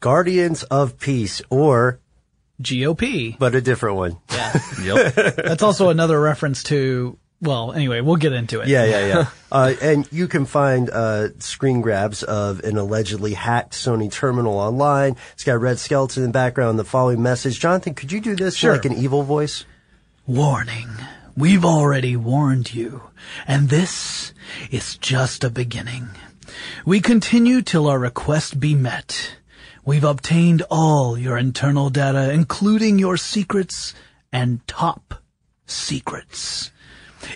Guardians 0.00 0.64
of 0.64 0.98
Peace, 0.98 1.40
or 1.48 2.00
GOP, 2.62 3.38
but 3.38 3.54
a 3.54 3.60
different 3.60 3.96
one. 3.96 4.16
Yeah. 4.30 4.60
yep. 4.82 5.14
That's 5.14 5.62
also 5.62 5.90
another 5.90 6.20
reference 6.20 6.62
to. 6.64 7.18
Well, 7.40 7.70
anyway, 7.72 8.00
we'll 8.00 8.16
get 8.16 8.32
into 8.32 8.60
it. 8.60 8.66
Yeah, 8.66 8.84
yeah, 8.84 9.06
yeah. 9.06 9.26
uh, 9.52 9.72
and 9.80 10.08
you 10.10 10.26
can 10.26 10.44
find 10.44 10.90
uh, 10.90 11.38
screen 11.38 11.82
grabs 11.82 12.24
of 12.24 12.58
an 12.64 12.76
allegedly 12.76 13.34
hacked 13.34 13.74
Sony 13.74 14.10
terminal 14.10 14.58
online. 14.58 15.14
It's 15.34 15.44
got 15.44 15.54
a 15.54 15.58
red 15.58 15.78
skeleton 15.78 16.24
in 16.24 16.30
the 16.30 16.32
background. 16.32 16.80
The 16.80 16.84
following 16.84 17.22
message, 17.22 17.60
Jonathan, 17.60 17.94
could 17.94 18.10
you 18.10 18.20
do 18.20 18.34
this 18.34 18.56
Sure. 18.56 18.72
like 18.72 18.84
an 18.86 18.94
evil 18.94 19.22
voice? 19.22 19.64
Warning. 20.26 20.88
We've 21.36 21.64
already 21.64 22.16
warned 22.16 22.74
you, 22.74 23.02
and 23.46 23.68
this 23.68 24.32
is 24.72 24.96
just 24.96 25.44
a 25.44 25.50
beginning. 25.50 26.08
We 26.84 27.00
continue 27.00 27.62
till 27.62 27.86
our 27.86 28.00
request 28.00 28.58
be 28.58 28.74
met. 28.74 29.36
We've 29.88 30.04
obtained 30.04 30.62
all 30.70 31.16
your 31.16 31.38
internal 31.38 31.88
data, 31.88 32.30
including 32.30 32.98
your 32.98 33.16
secrets 33.16 33.94
and 34.30 34.60
top 34.66 35.14
secrets. 35.64 36.70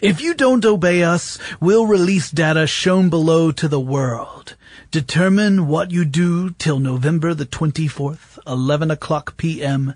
If 0.03 0.21
you 0.21 0.35
don't 0.35 0.63
obey 0.67 1.03
us, 1.03 1.39
we'll 1.63 1.87
release 1.87 2.31
data 2.31 2.67
shown 2.67 3.09
below 3.09 3.53
to 3.53 3.69
the 3.69 3.81
world. 3.81 4.55
Determine 4.91 5.67
what 5.67 5.93
you 5.93 6.05
do 6.05 6.51
till 6.51 6.79
November 6.79 7.33
the 7.33 7.47
24th, 7.47 8.39
11 8.47 8.91
o'clock 8.91 9.39
p.m. 9.39 9.95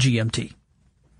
GMT. 0.00 0.54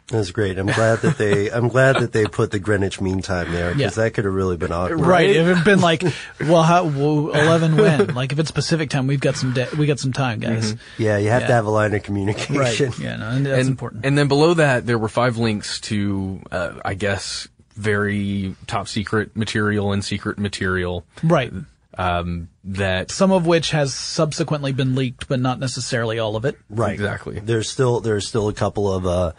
That's 0.08 0.30
great. 0.30 0.58
I'm 0.58 0.66
glad 0.66 0.98
that 1.00 1.16
they. 1.16 1.50
I'm 1.52 1.68
glad 1.68 1.96
that 1.96 2.12
they 2.12 2.26
put 2.26 2.50
the 2.50 2.58
Greenwich 2.58 3.00
Mean 3.00 3.22
Time 3.22 3.50
there 3.52 3.72
because 3.74 3.96
Yeah. 3.96 4.04
that 4.04 4.10
could 4.14 4.24
have 4.24 4.34
really 4.34 4.56
been 4.56 4.72
awkward. 4.72 5.00
Right. 5.00 5.30
If 5.30 5.46
it 5.46 5.56
had 5.56 5.64
been 5.64 5.80
like, 5.80 6.02
well, 6.40 6.62
how, 6.62 6.84
well, 6.84 7.30
11 7.30 7.76
when? 7.76 8.14
Like 8.14 8.32
if 8.32 8.38
it's 8.38 8.50
Pacific 8.50 8.90
time, 8.90 9.06
we've 9.06 9.20
got 9.20 9.36
some, 9.36 9.52
de- 9.54 9.68
we 9.78 9.86
got 9.86 9.98
some 9.98 10.12
time, 10.12 10.40
guys. 10.40 10.74
Yeah, 10.98 11.16
you 11.18 11.30
have 11.30 11.42
Yeah. 11.42 11.46
to 11.48 11.52
have 11.54 11.66
a 11.66 11.70
line 11.70 11.94
of 11.94 12.02
communication. 12.02 12.58
Right. 12.58 12.98
Yeah, 12.98 13.16
no, 13.16 13.28
and 13.30 13.46
that's 13.46 13.60
and, 13.60 13.68
important. 13.68 14.04
And 14.04 14.18
then 14.18 14.28
below 14.28 14.54
that, 14.54 14.84
there 14.86 14.98
were 14.98 15.08
five 15.08 15.38
links 15.38 15.80
to, 15.82 16.42
uh, 16.50 16.72
I 16.84 16.94
guess, 16.94 17.48
very 17.74 18.54
top 18.66 18.88
secret 18.88 19.34
material 19.36 19.92
and 19.92 20.04
secret 20.04 20.38
material. 20.38 21.06
Right. 21.22 21.52
Um, 21.96 22.48
that 22.64 23.10
Some 23.10 23.32
of 23.32 23.46
which 23.46 23.70
has 23.70 23.94
subsequently 23.94 24.72
been 24.72 24.94
leaked, 24.94 25.28
but 25.28 25.40
not 25.40 25.58
necessarily 25.58 26.18
all 26.18 26.36
of 26.36 26.44
it. 26.44 26.58
Right. 26.70 26.92
Exactly. 26.94 27.38
There's 27.38 27.68
still 27.70 28.00
there's 28.00 28.26
still 28.26 28.48
a 28.48 28.54
couple 28.54 28.90
of 28.92 29.06
uh 29.06 29.32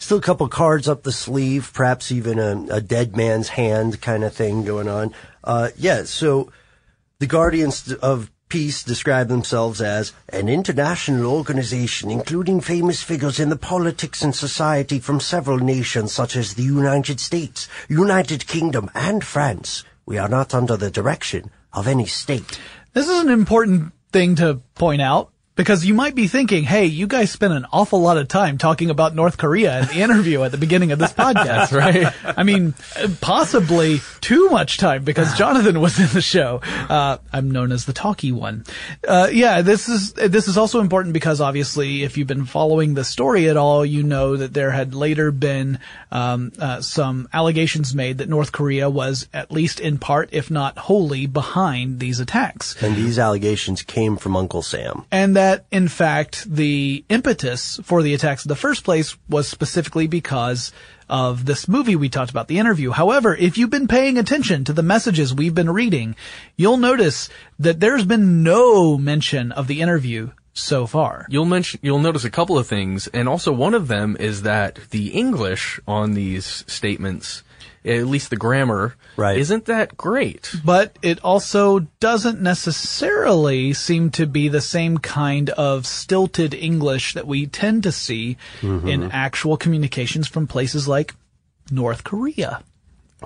still 0.00 0.18
a 0.18 0.22
couple 0.22 0.48
cards 0.48 0.88
up 0.88 1.04
the 1.04 1.12
sleeve, 1.12 1.70
perhaps 1.72 2.10
even 2.10 2.38
a, 2.40 2.66
a 2.70 2.80
dead 2.80 3.16
man's 3.16 3.50
hand 3.50 4.00
kind 4.00 4.24
of 4.24 4.34
thing 4.34 4.64
going 4.64 4.88
on. 4.88 5.14
Uh 5.44 5.68
yeah, 5.76 6.02
so 6.04 6.50
the 7.20 7.26
Guardians 7.26 7.92
of 7.94 8.30
Peace 8.48 8.82
describe 8.82 9.28
themselves 9.28 9.80
as 9.80 10.12
an 10.30 10.48
international 10.48 11.32
organization 11.32 12.10
including 12.10 12.60
famous 12.60 13.00
figures 13.00 13.38
in 13.38 13.48
the 13.48 13.56
politics 13.56 14.22
and 14.22 14.34
society 14.34 14.98
from 14.98 15.20
several 15.20 15.58
nations 15.58 16.12
such 16.12 16.34
as 16.34 16.54
the 16.54 16.64
United 16.64 17.20
States, 17.20 17.68
United 17.88 18.48
Kingdom, 18.48 18.90
and 18.92 19.22
France. 19.22 19.84
We 20.04 20.18
are 20.18 20.28
not 20.28 20.52
under 20.52 20.76
the 20.76 20.90
direction 20.90 21.52
of 21.72 21.86
any 21.86 22.06
state. 22.06 22.58
This 22.92 23.08
is 23.08 23.20
an 23.20 23.30
important 23.30 23.92
thing 24.10 24.34
to 24.36 24.60
point 24.74 25.00
out 25.00 25.30
because 25.60 25.84
you 25.84 25.92
might 25.92 26.14
be 26.14 26.26
thinking, 26.26 26.64
hey, 26.64 26.86
you 26.86 27.06
guys 27.06 27.30
spent 27.30 27.52
an 27.52 27.66
awful 27.70 28.00
lot 28.00 28.16
of 28.16 28.28
time 28.28 28.56
talking 28.56 28.88
about 28.88 29.14
North 29.14 29.36
Korea 29.36 29.80
in 29.80 29.88
the 29.88 30.00
interview 30.00 30.42
at 30.42 30.52
the 30.52 30.56
beginning 30.56 30.90
of 30.90 30.98
this 30.98 31.12
podcast. 31.20 31.76
Right. 31.76 32.10
I 32.24 32.44
mean, 32.44 32.72
possibly 33.20 34.00
too 34.22 34.48
much 34.48 34.78
time 34.78 35.04
because 35.04 35.36
Jonathan 35.36 35.78
was 35.78 36.00
in 36.00 36.06
the 36.14 36.22
show. 36.22 36.62
Uh, 36.64 37.18
I'm 37.30 37.50
known 37.50 37.72
as 37.72 37.84
the 37.84 37.92
talky 37.92 38.32
one. 38.32 38.64
Uh, 39.06 39.28
yeah, 39.30 39.60
this 39.60 39.90
is, 39.90 40.14
this 40.14 40.48
is 40.48 40.56
also 40.56 40.80
important 40.80 41.12
because 41.12 41.42
obviously 41.42 42.04
if 42.04 42.16
you've 42.16 42.26
been 42.26 42.46
following 42.46 42.94
the 42.94 43.04
story 43.04 43.50
at 43.50 43.58
all, 43.58 43.84
you 43.84 44.02
know 44.02 44.38
that 44.38 44.54
there 44.54 44.70
had 44.70 44.94
later 44.94 45.30
been, 45.30 45.78
um, 46.10 46.52
uh, 46.58 46.80
some 46.80 47.28
allegations 47.34 47.94
made 47.94 48.16
that 48.16 48.30
North 48.30 48.50
Korea 48.50 48.88
was 48.88 49.28
at 49.34 49.52
least 49.52 49.78
in 49.78 49.98
part, 49.98 50.30
if 50.32 50.50
not 50.50 50.78
wholly, 50.78 51.26
behind 51.26 52.00
these 52.00 52.18
attacks. 52.18 52.82
And 52.82 52.96
these 52.96 53.18
allegations 53.18 53.82
came 53.82 54.16
from 54.16 54.38
Uncle 54.38 54.62
Sam. 54.62 55.04
And 55.10 55.36
that, 55.36 55.49
in 55.70 55.88
fact, 55.88 56.44
the 56.50 57.04
impetus 57.08 57.80
for 57.82 58.02
the 58.02 58.14
attacks 58.14 58.44
in 58.44 58.48
the 58.48 58.56
first 58.56 58.84
place 58.84 59.16
was 59.28 59.48
specifically 59.48 60.06
because 60.06 60.72
of 61.08 61.44
this 61.44 61.66
movie 61.68 61.96
we 61.96 62.08
talked 62.08 62.30
about, 62.30 62.48
the 62.48 62.58
interview. 62.58 62.90
However, 62.90 63.34
if 63.34 63.58
you've 63.58 63.70
been 63.70 63.88
paying 63.88 64.16
attention 64.16 64.64
to 64.64 64.72
the 64.72 64.82
messages 64.82 65.34
we've 65.34 65.54
been 65.54 65.70
reading, 65.70 66.14
you'll 66.56 66.76
notice 66.76 67.28
that 67.58 67.80
there's 67.80 68.04
been 68.04 68.42
no 68.42 68.96
mention 68.96 69.52
of 69.52 69.66
the 69.66 69.80
interview 69.80 70.30
so 70.52 70.86
far. 70.86 71.26
You'll 71.28 71.44
mention, 71.44 71.80
you'll 71.82 71.98
notice 71.98 72.24
a 72.24 72.30
couple 72.30 72.58
of 72.58 72.66
things, 72.66 73.08
and 73.08 73.28
also 73.28 73.52
one 73.52 73.74
of 73.74 73.88
them 73.88 74.16
is 74.18 74.42
that 74.42 74.78
the 74.90 75.08
English 75.08 75.80
on 75.86 76.14
these 76.14 76.64
statements, 76.66 77.42
at 77.84 78.06
least 78.06 78.30
the 78.30 78.36
grammar, 78.36 78.94
Right. 79.16 79.38
isn't 79.38 79.64
that 79.66 79.96
great. 79.96 80.54
But 80.64 80.96
it 81.02 81.18
also 81.24 81.80
doesn't 82.00 82.40
necessarily 82.40 83.72
seem 83.72 84.10
to 84.10 84.26
be 84.26 84.48
the 84.48 84.60
same 84.60 84.98
kind 84.98 85.50
of 85.50 85.86
stilted 85.86 86.52
English 86.54 87.14
that 87.14 87.26
we 87.26 87.46
tend 87.46 87.82
to 87.84 87.92
see 87.92 88.36
in 88.62 89.10
actual 89.12 89.56
communications 89.56 90.28
from 90.28 90.46
places 90.46 90.86
like 90.88 91.14
North 91.70 92.04
Korea. 92.04 92.62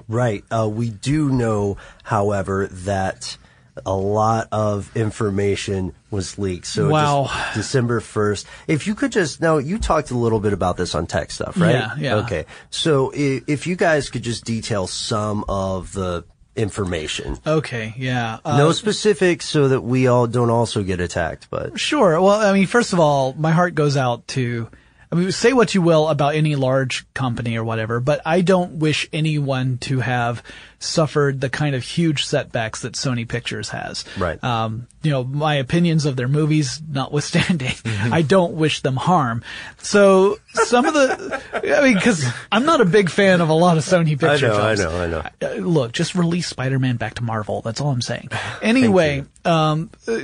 Right. 0.08 0.44
Uh, 0.50 0.68
we 0.68 0.90
do 0.90 1.30
know, 1.30 1.76
however, 2.04 2.66
that 2.68 3.36
a 3.84 3.94
lot 3.94 4.48
of 4.52 4.94
information 4.96 5.92
was 6.10 6.38
leaked. 6.38 6.66
So 6.66 6.88
Wow. 6.88 7.30
December 7.54 8.00
1st. 8.00 8.44
If 8.68 8.86
you 8.86 8.94
could 8.94 9.12
just, 9.12 9.40
now 9.40 9.58
you 9.58 9.78
talked 9.78 10.10
a 10.10 10.16
little 10.16 10.40
bit 10.40 10.52
about 10.52 10.76
this 10.76 10.94
on 10.94 11.06
tech 11.06 11.30
stuff, 11.30 11.58
right? 11.58 11.72
Yeah, 11.74 11.94
yeah. 11.98 12.14
Okay. 12.16 12.46
So 12.70 13.10
if, 13.14 13.44
if 13.48 13.66
you 13.66 13.74
guys 13.76 14.10
could 14.10 14.22
just 14.22 14.44
detail 14.44 14.86
some 14.86 15.44
of 15.48 15.92
the 15.92 16.24
information. 16.56 17.36
Okay, 17.46 17.94
yeah. 17.96 18.38
Uh, 18.44 18.56
no 18.56 18.70
specifics 18.72 19.44
so 19.46 19.68
that 19.68 19.80
we 19.80 20.06
all 20.06 20.26
don't 20.28 20.50
also 20.50 20.82
get 20.84 21.00
attacked, 21.00 21.48
but 21.50 21.78
Sure. 21.80 22.20
Well, 22.20 22.40
I 22.40 22.52
mean, 22.52 22.66
first 22.66 22.92
of 22.92 23.00
all, 23.00 23.32
my 23.34 23.50
heart 23.50 23.74
goes 23.74 23.96
out 23.96 24.28
to, 24.28 24.68
I 25.10 25.16
mean, 25.16 25.32
say 25.32 25.52
what 25.52 25.74
you 25.74 25.82
will 25.82 26.08
about 26.08 26.36
any 26.36 26.54
large 26.54 27.12
company 27.12 27.56
or 27.56 27.64
whatever, 27.64 27.98
but 27.98 28.20
I 28.24 28.40
don't 28.40 28.74
wish 28.78 29.08
anyone 29.12 29.78
to 29.78 29.98
have 30.00 30.42
suffered 30.84 31.40
the 31.40 31.48
kind 31.48 31.74
of 31.74 31.82
huge 31.82 32.24
setbacks 32.24 32.82
that 32.82 32.94
Sony 32.94 33.26
Pictures 33.26 33.70
has. 33.70 34.04
Right. 34.18 34.42
Um, 34.42 34.86
you 35.02 35.10
know, 35.10 35.24
my 35.24 35.56
opinions 35.56 36.06
of 36.06 36.16
their 36.16 36.28
movies 36.28 36.80
notwithstanding, 36.88 37.74
I 37.84 38.22
don't 38.22 38.54
wish 38.54 38.80
them 38.80 38.96
harm. 38.96 39.42
So 39.78 40.38
some 40.52 40.86
of 40.86 40.94
the, 40.94 41.42
I 41.52 41.82
mean, 41.82 41.98
cause 42.00 42.24
I'm 42.50 42.64
not 42.64 42.80
a 42.80 42.84
big 42.84 43.10
fan 43.10 43.40
of 43.40 43.48
a 43.48 43.54
lot 43.54 43.76
of 43.76 43.84
Sony 43.84 44.18
Pictures. 44.18 44.56
I 44.56 44.74
know, 44.74 44.90
I 44.90 45.06
know, 45.06 45.20
I 45.40 45.48
know. 45.48 45.48
Uh, 45.50 45.54
look, 45.60 45.92
just 45.92 46.14
release 46.14 46.46
Spider-Man 46.48 46.96
back 46.96 47.14
to 47.14 47.22
Marvel. 47.22 47.60
That's 47.62 47.80
all 47.80 47.90
I'm 47.90 48.02
saying. 48.02 48.28
Anyway, 48.62 49.24
um, 49.44 49.90
uh, 50.08 50.18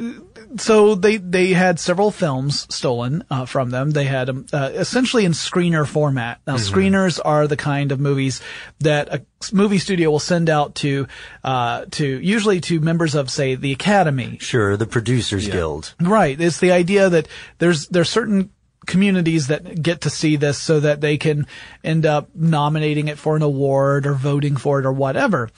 so 0.57 0.95
they 0.95 1.17
they 1.17 1.53
had 1.53 1.79
several 1.79 2.11
films 2.11 2.67
stolen 2.75 3.25
uh, 3.31 3.45
from 3.45 3.71
them. 3.71 3.91
They 3.91 4.05
had 4.05 4.29
them 4.29 4.47
uh, 4.53 4.71
essentially 4.73 5.25
in 5.25 5.33
screener 5.33 5.87
format. 5.87 6.41
Now, 6.47 6.57
screeners 6.57 7.21
are 7.23 7.47
the 7.47 7.57
kind 7.57 7.93
of 7.93 8.01
movies 8.01 8.41
that 8.81 9.15
a 9.15 9.25
movie 9.53 9.79
studio 9.79 10.11
will 10.11 10.19
send 10.19 10.50
out 10.51 10.75
to 10.77 11.07
uh, 11.45 11.87
to 11.93 12.07
usually 12.07 12.61
to 12.63 12.81
members 12.81 13.15
of 13.15 13.31
say 13.31 13.55
the 13.55 13.73
Academy 13.73 14.39
sure, 14.41 14.77
the 14.77 14.87
Producers 14.87 15.49
Guild. 15.49 15.95
Right. 16.01 16.39
It's 16.41 16.61
the 16.61 16.73
idea 16.73 17.09
that 17.09 17.29
there's 17.59 17.89
there's 17.89 18.11
certain 18.11 18.51
communities 18.87 19.49
that 19.49 19.83
get 19.83 20.03
to 20.03 20.11
see 20.11 20.37
this 20.37 20.59
so 20.59 20.81
that 20.81 21.01
they 21.01 21.17
can 21.17 21.47
end 21.85 22.07
up 22.07 22.29
nominating 22.35 23.09
it 23.09 23.19
for 23.19 23.37
an 23.37 23.43
award 23.43 24.07
or 24.07 24.15
voting 24.15 24.57
for 24.57 24.81
it 24.81 24.87
or 24.87 24.93
whatever. 24.93 25.49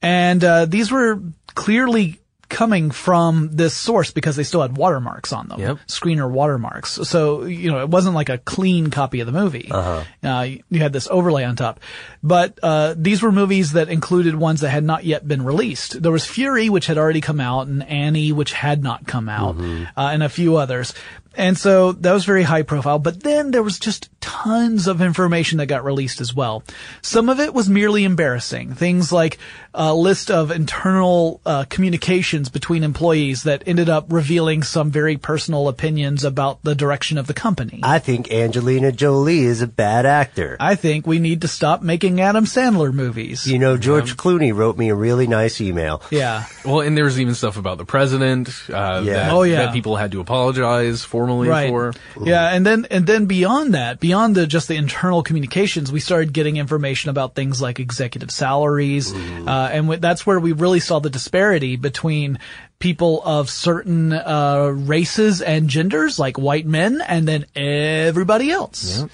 And 0.00 0.42
uh, 0.42 0.64
these 0.64 0.90
were 0.90 1.20
clearly 1.54 2.18
coming 2.48 2.90
from 2.90 3.50
this 3.52 3.74
source 3.74 4.10
because 4.10 4.36
they 4.36 4.42
still 4.42 4.62
had 4.62 4.76
watermarks 4.76 5.32
on 5.32 5.48
them. 5.48 5.60
Yep. 5.60 5.78
Screener 5.86 6.30
watermarks. 6.30 6.92
So, 6.92 7.44
you 7.44 7.70
know, 7.70 7.80
it 7.80 7.88
wasn't 7.88 8.14
like 8.14 8.28
a 8.28 8.38
clean 8.38 8.90
copy 8.90 9.20
of 9.20 9.26
the 9.26 9.32
movie. 9.32 9.68
Uh-huh. 9.70 10.40
you 10.70 10.80
had 10.80 10.92
this 10.92 11.08
overlay 11.10 11.44
on 11.44 11.56
top. 11.56 11.80
But, 12.22 12.58
uh, 12.62 12.94
these 12.96 13.22
were 13.22 13.32
movies 13.32 13.72
that 13.72 13.88
included 13.88 14.34
ones 14.34 14.60
that 14.62 14.70
had 14.70 14.84
not 14.84 15.04
yet 15.04 15.26
been 15.26 15.42
released. 15.44 16.02
There 16.02 16.12
was 16.12 16.24
Fury, 16.24 16.68
which 16.68 16.86
had 16.86 16.98
already 16.98 17.20
come 17.20 17.40
out, 17.40 17.66
and 17.66 17.82
Annie, 17.82 18.32
which 18.32 18.52
had 18.52 18.82
not 18.82 19.06
come 19.06 19.28
out, 19.28 19.56
uh, 19.58 19.84
and 19.96 20.22
a 20.22 20.28
few 20.28 20.56
others. 20.56 20.94
And 21.36 21.56
so 21.56 21.92
that 21.92 22.12
was 22.12 22.24
very 22.24 22.42
high 22.42 22.62
profile, 22.62 22.98
but 22.98 23.22
then 23.22 23.52
there 23.52 23.62
was 23.62 23.78
just 23.78 24.08
tons 24.20 24.88
of 24.88 25.00
information 25.00 25.58
that 25.58 25.66
got 25.66 25.84
released 25.84 26.20
as 26.20 26.34
well. 26.34 26.64
Some 27.00 27.28
of 27.28 27.38
it 27.38 27.54
was 27.54 27.68
merely 27.68 28.02
embarrassing. 28.04 28.74
Things 28.74 29.12
like 29.12 29.38
a 29.72 29.94
list 29.94 30.32
of 30.32 30.50
internal 30.50 31.40
uh, 31.46 31.64
communications 31.70 32.48
between 32.48 32.82
employees 32.82 33.44
that 33.44 33.62
ended 33.66 33.88
up 33.88 34.06
revealing 34.12 34.64
some 34.64 34.90
very 34.90 35.16
personal 35.16 35.68
opinions 35.68 36.24
about 36.24 36.62
the 36.64 36.74
direction 36.74 37.18
of 37.18 37.28
the 37.28 37.34
company. 37.34 37.80
I 37.84 38.00
think 38.00 38.32
Angelina 38.32 38.90
Jolie 38.90 39.44
is 39.44 39.62
a 39.62 39.68
bad 39.68 40.06
actor. 40.06 40.56
I 40.58 40.74
think 40.74 41.06
we 41.06 41.20
need 41.20 41.42
to 41.42 41.48
stop 41.48 41.82
making 41.82 42.20
Adam 42.20 42.46
Sandler 42.46 42.92
movies. 42.92 43.46
You 43.46 43.60
know, 43.60 43.76
George 43.76 44.16
Clooney 44.16 44.52
wrote 44.52 44.76
me 44.76 44.88
a 44.88 44.94
really 44.96 45.28
nice 45.28 45.60
email. 45.60 46.02
Yeah. 46.10 46.46
Well, 46.64 46.80
and 46.80 46.96
there's 46.96 47.20
even 47.20 47.34
stuff 47.36 47.56
about 47.56 47.78
the 47.78 47.84
president, 47.84 48.48
uh, 48.68 49.02
Yeah. 49.04 49.12
that, 49.14 49.32
Oh, 49.32 49.42
yeah. 49.44 49.56
that 49.66 49.72
people 49.72 49.94
had 49.94 50.10
to 50.12 50.20
apologize 50.20 51.04
formally 51.18 51.48
right. 51.48 51.68
for. 51.68 51.92
Yeah, 52.22 52.48
and 52.48 52.64
then 52.64 52.86
and 52.90 53.06
then 53.06 53.26
beyond 53.26 53.74
that, 53.74 54.00
beyond 54.00 54.34
the 54.34 54.46
just 54.46 54.68
the 54.68 54.76
internal 54.76 55.22
communications, 55.22 55.90
we 55.90 56.00
started 56.00 56.32
getting 56.32 56.56
information 56.56 57.10
about 57.10 57.34
things 57.34 57.60
like 57.60 57.80
executive 57.80 58.30
salaries, 58.30 59.12
uh, 59.12 59.70
and 59.72 59.84
w- 59.86 60.00
that's 60.00 60.26
where 60.26 60.38
we 60.38 60.52
really 60.52 60.80
saw 60.80 60.98
the 60.98 61.10
disparity 61.10 61.76
between 61.76 62.38
people 62.78 63.22
of 63.24 63.50
certain 63.50 64.12
uh, 64.12 64.66
races 64.66 65.42
and 65.42 65.68
genders, 65.68 66.18
like 66.18 66.38
white 66.38 66.66
men, 66.66 67.00
and 67.06 67.26
then 67.26 67.46
everybody 67.56 68.50
else. 68.50 69.04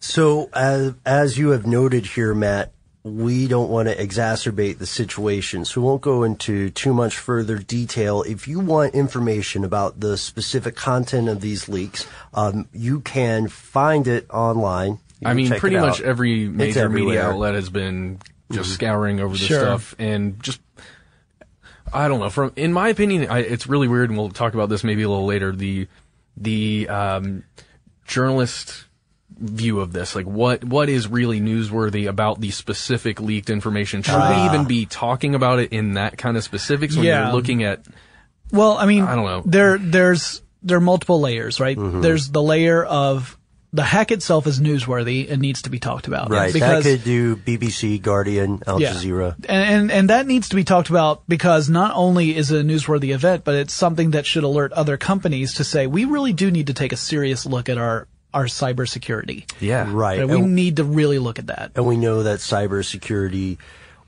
So, 0.00 0.48
as, 0.52 0.94
as 1.04 1.36
you 1.36 1.50
have 1.50 1.66
noted 1.66 2.06
here, 2.06 2.34
Matt, 2.34 2.72
we 3.16 3.48
don't 3.48 3.70
want 3.70 3.88
to 3.88 3.96
exacerbate 3.96 4.78
the 4.78 4.86
situation, 4.86 5.64
so 5.64 5.80
we 5.80 5.86
won't 5.86 6.02
go 6.02 6.22
into 6.22 6.70
too 6.70 6.92
much 6.94 7.18
further 7.18 7.58
detail. 7.58 8.22
If 8.22 8.46
you 8.48 8.60
want 8.60 8.94
information 8.94 9.64
about 9.64 10.00
the 10.00 10.16
specific 10.16 10.76
content 10.76 11.28
of 11.28 11.40
these 11.40 11.68
leaks, 11.68 12.06
um, 12.34 12.68
you 12.72 13.00
can 13.00 13.48
find 13.48 14.06
it 14.06 14.28
online. 14.30 14.98
I 15.24 15.34
mean, 15.34 15.50
pretty 15.50 15.76
much 15.76 16.00
every 16.00 16.48
major 16.48 16.88
media 16.88 17.24
outlet 17.26 17.54
has 17.54 17.70
been 17.70 18.20
just 18.52 18.70
Mhm. 18.70 18.74
scouring 18.74 19.20
over 19.20 19.36
this 19.36 19.46
Sure. 19.46 19.60
stuff 19.60 19.94
and 19.98 20.40
just. 20.42 20.60
I 21.92 22.06
don't 22.06 22.20
know. 22.20 22.28
From 22.30 22.52
in 22.54 22.72
my 22.72 22.88
opinion, 22.88 23.28
I, 23.30 23.38
it's 23.38 23.66
really 23.66 23.88
weird, 23.88 24.10
and 24.10 24.18
we'll 24.18 24.28
talk 24.30 24.54
about 24.54 24.68
this 24.68 24.84
maybe 24.84 25.02
a 25.02 25.08
little 25.08 25.24
later. 25.26 25.52
The 25.52 25.88
the 26.36 26.88
um, 26.88 27.44
journalist 28.06 28.84
view 29.38 29.80
of 29.80 29.92
this? 29.92 30.14
Like, 30.14 30.26
what 30.26 30.64
what 30.64 30.88
is 30.88 31.08
really 31.08 31.40
newsworthy 31.40 32.08
about 32.08 32.40
the 32.40 32.50
specific 32.50 33.20
leaked 33.20 33.50
information? 33.50 34.02
Should 34.02 34.14
we 34.14 34.20
Ah. 34.20 34.52
even 34.52 34.66
be 34.66 34.86
talking 34.86 35.34
about 35.34 35.58
it 35.60 35.72
in 35.72 35.94
that 35.94 36.18
kind 36.18 36.36
of 36.36 36.44
specifics 36.44 36.96
when 36.96 37.04
Yeah. 37.06 37.26
you're 37.26 37.34
looking 37.36 37.62
at? 37.64 37.82
Well, 38.52 38.76
I 38.78 38.86
mean, 38.86 39.04
I 39.04 39.14
don't 39.14 39.24
know. 39.26 39.42
There, 39.44 39.78
there's 39.78 40.42
there 40.62 40.78
are 40.78 40.80
multiple 40.80 41.20
layers, 41.20 41.60
right? 41.60 41.76
Mm-hmm. 41.76 42.00
There's 42.00 42.30
the 42.30 42.42
layer 42.42 42.84
of 42.84 43.36
the 43.72 43.82
hack 43.84 44.10
itself 44.10 44.46
is 44.46 44.58
newsworthy 44.60 45.30
and 45.30 45.42
needs 45.42 45.60
to 45.62 45.70
be 45.70 45.78
talked 45.78 46.08
about, 46.08 46.30
Right. 46.30 46.50
Because 46.52 46.84
that 46.84 46.90
could 46.90 47.04
do 47.04 47.36
BBC, 47.36 47.98
Guardian, 48.00 48.62
Al 48.66 48.80
Yeah. 48.80 48.94
Jazeera. 48.94 49.34
and, 49.46 49.64
and 49.74 49.92
and 49.92 50.10
that 50.10 50.26
needs 50.26 50.48
to 50.48 50.56
be 50.56 50.64
talked 50.64 50.88
about 50.88 51.22
because 51.28 51.68
not 51.68 51.92
only 51.94 52.34
is 52.34 52.50
it 52.50 52.60
a 52.60 52.64
newsworthy 52.64 53.14
event, 53.14 53.44
but 53.44 53.54
it's 53.54 53.74
something 53.74 54.12
that 54.12 54.24
should 54.24 54.42
alert 54.42 54.72
other 54.72 54.96
companies 54.96 55.52
to 55.54 55.64
say 55.64 55.86
we 55.86 56.06
really 56.06 56.32
do 56.32 56.50
need 56.50 56.68
to 56.68 56.74
take 56.74 56.92
a 56.92 56.96
serious 56.96 57.44
look 57.44 57.68
at 57.68 57.76
our 57.76 58.08
our 58.34 58.44
cybersecurity. 58.44 59.50
Yeah. 59.60 59.88
Right. 59.90 60.18
And 60.20 60.30
we 60.30 60.36
And- 60.38 60.54
need 60.54 60.76
to 60.76 60.84
really 60.84 61.18
look 61.18 61.38
at 61.38 61.46
that. 61.48 61.72
And 61.74 61.86
we 61.86 61.96
know 61.96 62.22
that 62.24 62.40
cybersecurity 62.40 63.58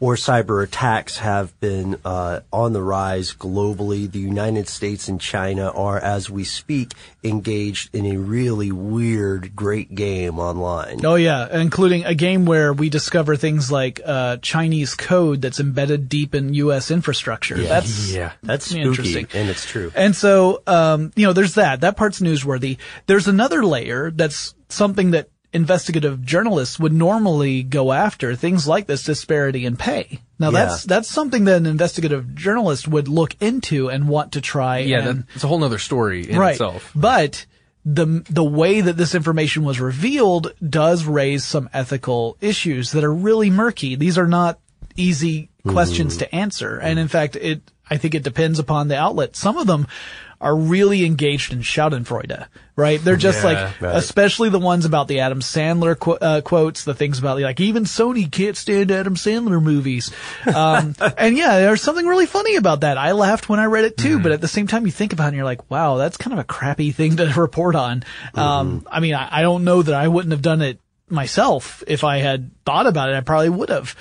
or 0.01 0.15
cyber 0.15 0.65
attacks 0.65 1.19
have 1.19 1.59
been 1.61 2.01
uh, 2.07 2.41
on 2.51 2.73
the 2.73 2.83
rise 2.83 3.35
globally. 3.35 4.11
The 4.11 4.19
United 4.19 4.67
States 4.67 5.09
and 5.09 5.21
China 5.21 5.71
are, 5.71 5.99
as 5.99 6.31
we 6.31 6.43
speak, 6.43 6.95
engaged 7.23 7.95
in 7.95 8.07
a 8.07 8.17
really 8.17 8.73
weird, 8.73 9.55
great 9.55 9.95
game 9.95 10.39
online. 10.39 11.05
Oh 11.05 11.17
yeah, 11.17 11.61
including 11.61 12.07
a 12.07 12.15
game 12.15 12.47
where 12.47 12.73
we 12.73 12.89
discover 12.89 13.37
things 13.37 13.71
like 13.71 14.01
uh, 14.05 14.39
Chinese 14.39 14.95
code 14.95 15.43
that's 15.43 15.61
embedded 15.61 16.09
deep 16.09 16.35
in 16.35 16.55
U.S. 16.55 16.91
infrastructure. 16.91 17.59
That's 17.59 18.11
yeah, 18.11 18.33
that's 18.43 18.67
spooky, 18.67 18.83
interesting. 18.83 19.27
and 19.35 19.51
it's 19.51 19.67
true. 19.67 19.93
And 19.95 20.17
so, 20.17 20.63
um, 20.67 21.13
you 21.15 21.27
know, 21.27 21.35
there's 21.35 21.55
that. 21.55 21.83
That 21.83 21.99
part's 21.99 22.21
newsworthy. 22.21 22.79
There's 23.07 23.29
another 23.29 23.65
layer 23.65 24.11
that's 24.11 24.55
something 24.71 25.11
that 25.11 25.29
investigative 25.53 26.23
journalists 26.23 26.79
would 26.79 26.93
normally 26.93 27.63
go 27.63 27.93
after. 27.93 28.35
Things 28.35 28.69
like 28.69 28.87
this 28.87 29.03
disparity 29.03 29.67
in 29.67 29.77
pay. 29.77 30.21
Now 30.39 30.51
Yeah. 30.51 30.67
that's 30.67 30.85
that's 30.85 31.11
something 31.11 31.45
that 31.45 31.57
an 31.57 31.67
investigative 31.67 32.35
journalist 32.35 32.89
would 32.89 33.09
look 33.09 33.35
into 33.41 33.89
and 33.91 34.09
want 34.09 34.33
to 34.33 34.41
try. 34.41 34.79
Yeah, 34.79 35.09
and, 35.09 35.25
that's 35.35 35.45
a 35.45 35.49
whole 35.49 35.63
other 35.63 35.79
story 35.79 36.31
in 36.31 36.39
right. 36.39 36.53
itself. 36.53 36.91
But 36.95 37.47
the 37.85 38.25
the 38.29 38.45
way 38.45 38.81
that 38.81 38.97
this 38.97 39.15
information 39.15 39.65
was 39.65 39.81
revealed 39.81 40.53
does 40.67 41.05
raise 41.05 41.45
some 41.45 41.69
ethical 41.73 42.37
issues 42.41 42.93
that 42.93 43.05
are 43.05 43.13
really 43.13 43.51
murky. 43.51 43.95
These 43.97 44.19
are 44.19 44.29
not 44.29 44.59
easy 44.97 45.49
questions 45.67 46.19
to 46.19 46.35
answer, 46.35 46.79
and 46.79 46.99
in 46.99 47.09
fact, 47.09 47.37
it 47.37 47.63
I 47.89 47.97
think 47.97 48.15
it 48.15 48.23
depends 48.23 48.59
upon 48.59 48.89
the 48.89 48.97
outlet. 48.97 49.35
Some 49.37 49.57
of 49.59 49.67
them 49.67 49.87
are 50.41 50.57
really 50.57 51.05
engaged 51.05 51.53
in 51.53 51.59
Schadenfreude, 51.59 52.47
right? 52.75 52.99
They're 53.05 53.17
just 53.17 53.41
Yeah, 53.43 53.51
like, 53.51 53.81
right. 53.83 53.97
especially 53.97 54.49
the 54.49 54.59
ones 54.61 54.87
about 54.87 55.07
the 55.07 55.21
Adam 55.21 55.41
Sandler 55.41 55.99
qu- 55.99 56.13
uh, 56.13 56.41
quotes, 56.41 56.85
the 56.85 56.95
things 56.95 57.19
about 57.19 57.39
like 57.41 57.61
even 57.61 57.85
Sony 57.85 58.31
can't 58.31 58.57
stand 58.57 58.91
Adam 58.91 59.17
Sandler 59.17 59.63
movies. 59.63 60.11
Um, 60.47 60.95
and 61.19 61.37
yeah, 61.37 61.59
there's 61.59 61.83
something 61.83 62.07
really 62.07 62.25
funny 62.25 62.57
about 62.57 62.81
that. 62.83 62.97
I 62.97 63.13
laughed 63.13 63.51
when 63.51 63.61
I 63.61 63.67
read 63.67 63.85
it 63.85 63.99
too, 63.99 64.19
but 64.21 64.33
at 64.33 64.41
the 64.41 64.49
same 64.49 64.67
time, 64.67 64.87
you 64.87 64.93
think 64.93 65.13
about 65.13 65.25
it 65.25 65.29
and 65.29 65.37
you're 65.37 65.45
like, 65.45 65.69
wow, 65.71 65.97
that's 65.97 66.17
kind 66.17 66.33
of 66.33 66.39
a 66.39 66.45
crappy 66.45 66.93
thing 66.93 67.17
to 67.17 67.27
report 67.37 67.75
on. 67.75 68.03
Um, 68.35 68.87
I 68.91 69.01
mean, 69.01 69.15
I, 69.15 69.29
I 69.41 69.43
don't 69.43 69.65
know 69.65 69.83
that 69.83 69.95
I 69.95 70.09
wouldn't 70.09 70.33
have 70.33 70.43
done 70.43 70.63
it 70.63 70.79
myself 71.11 71.83
if 71.87 72.03
I 72.05 72.19
had 72.19 72.51
thought 72.65 72.87
about 72.87 73.11
it. 73.11 73.17
I 73.17 73.21
probably 73.21 73.49
would 73.51 73.69
have. 73.69 73.95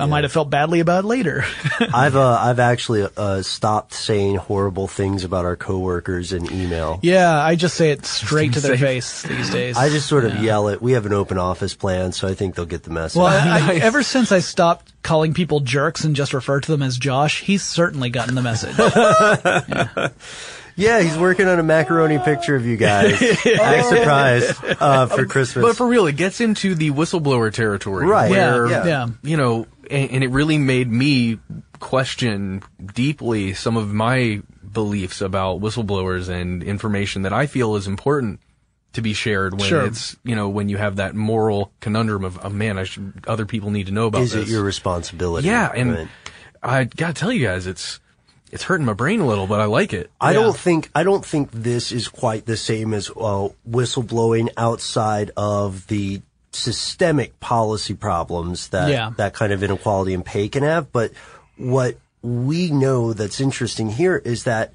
I 0.00 0.06
might 0.06 0.24
have 0.24 0.32
felt 0.32 0.50
badly 0.50 0.80
about 0.80 1.04
it 1.04 1.06
later. 1.06 1.44
I've 1.94 2.16
uh, 2.16 2.38
I've 2.40 2.58
actually 2.58 3.06
uh, 3.16 3.42
stopped 3.42 3.94
saying 3.94 4.36
horrible 4.36 4.86
things 4.86 5.24
about 5.24 5.44
our 5.44 5.56
coworkers 5.56 6.32
in 6.32 6.52
email. 6.52 7.00
yeah, 7.02 7.36
I 7.42 7.54
just 7.54 7.76
say 7.76 7.90
it 7.90 8.06
straight 8.06 8.54
to 8.54 8.60
their 8.60 8.76
face 8.78 9.22
these 9.22 9.50
days. 9.50 9.76
I 9.76 9.88
just 9.88 10.06
sort 10.06 10.24
of 10.24 10.42
yell 10.42 10.68
it. 10.68 10.80
We 10.80 10.92
have 10.92 11.06
an 11.06 11.12
open 11.12 11.38
office 11.38 11.74
plan, 11.74 12.12
so 12.12 12.28
I 12.28 12.34
think 12.34 12.54
they'll 12.54 12.66
get 12.66 12.82
the 12.82 12.90
message. 12.90 13.18
Well, 13.18 13.26
I, 13.26 13.72
I, 13.72 13.74
ever 13.76 14.02
since 14.02 14.32
I 14.32 14.40
stopped 14.40 14.92
calling 15.02 15.34
people 15.34 15.60
jerks 15.60 16.04
and 16.04 16.14
just 16.16 16.34
refer 16.34 16.60
to 16.60 16.70
them 16.70 16.82
as 16.82 16.96
Josh, 16.98 17.40
he's 17.40 17.62
certainly 17.62 18.10
gotten 18.10 18.34
the 18.34 18.42
message. 18.42 18.76
yeah, 20.76 21.00
he's 21.00 21.16
working 21.18 21.48
on 21.48 21.58
a 21.58 21.62
macaroni 21.62 22.18
picture 22.18 22.54
of 22.54 22.66
you 22.66 22.76
guys. 22.76 23.20
Act 23.22 23.86
surprised 23.86 24.64
uh, 24.80 25.06
for 25.06 25.26
Christmas. 25.26 25.64
But 25.64 25.76
for 25.76 25.86
real, 25.86 26.06
it 26.06 26.16
gets 26.16 26.40
into 26.40 26.74
the 26.74 26.90
whistleblower 26.90 27.52
territory. 27.52 28.06
Right. 28.06 28.30
Where, 28.30 28.68
Yeah, 28.68 28.86
yeah. 28.86 29.08
you 29.22 29.36
know, 29.36 29.66
and, 29.90 30.10
and 30.10 30.24
it 30.24 30.28
really 30.30 30.58
made 30.58 30.90
me 30.90 31.38
question 31.80 32.62
deeply 32.94 33.54
some 33.54 33.76
of 33.76 33.92
my 33.92 34.42
beliefs 34.72 35.20
about 35.20 35.60
whistleblowers 35.60 36.28
and 36.28 36.62
information 36.62 37.22
that 37.22 37.32
I 37.32 37.46
feel 37.46 37.76
is 37.76 37.86
important 37.86 38.40
to 38.94 39.02
be 39.02 39.12
shared 39.12 39.52
when 39.58 39.68
Sure. 39.68 39.84
it's, 39.84 40.16
you 40.24 40.34
know, 40.34 40.48
when 40.48 40.68
you 40.68 40.76
have 40.78 40.96
that 40.96 41.14
moral 41.14 41.72
conundrum 41.80 42.24
of, 42.24 42.38
oh 42.44 42.48
man, 42.50 42.78
I 42.78 42.84
should, 42.84 43.24
other 43.26 43.46
people 43.46 43.70
need 43.70 43.86
to 43.86 43.92
know 43.92 44.06
about 44.06 44.22
Is 44.22 44.32
this. 44.32 44.48
it 44.48 44.52
your 44.52 44.62
responsibility? 44.62 45.46
Yeah. 45.48 45.70
And 45.74 45.92
Right. 45.94 46.08
I 46.62 46.84
gotta 46.84 47.12
tell 47.14 47.32
you 47.32 47.46
guys, 47.46 47.66
it's, 47.66 48.00
it's 48.50 48.64
hurting 48.64 48.86
my 48.86 48.94
brain 48.94 49.20
a 49.20 49.26
little, 49.26 49.46
but 49.46 49.60
I 49.60 49.66
like 49.66 49.92
it. 49.92 50.10
I 50.20 50.32
don't 50.32 50.56
think 50.56 50.90
I 50.94 51.02
don't 51.02 51.24
think 51.24 51.50
this 51.52 51.92
is 51.92 52.08
quite 52.08 52.46
the 52.46 52.56
same 52.56 52.94
as 52.94 53.10
uh, 53.10 53.48
whistleblowing 53.68 54.48
outside 54.56 55.30
of 55.36 55.86
the 55.88 56.22
systemic 56.58 57.38
policy 57.40 57.94
problems 57.94 58.68
that 58.68 58.90
Yeah. 58.90 59.12
that 59.16 59.34
kind 59.34 59.52
of 59.52 59.62
inequality 59.62 60.14
and 60.14 60.24
pay 60.24 60.48
can 60.48 60.62
have. 60.62 60.90
But 60.92 61.12
what 61.56 61.96
we 62.22 62.70
know 62.70 63.12
that's 63.12 63.40
interesting 63.40 63.90
here 63.90 64.16
is 64.24 64.44
that 64.44 64.72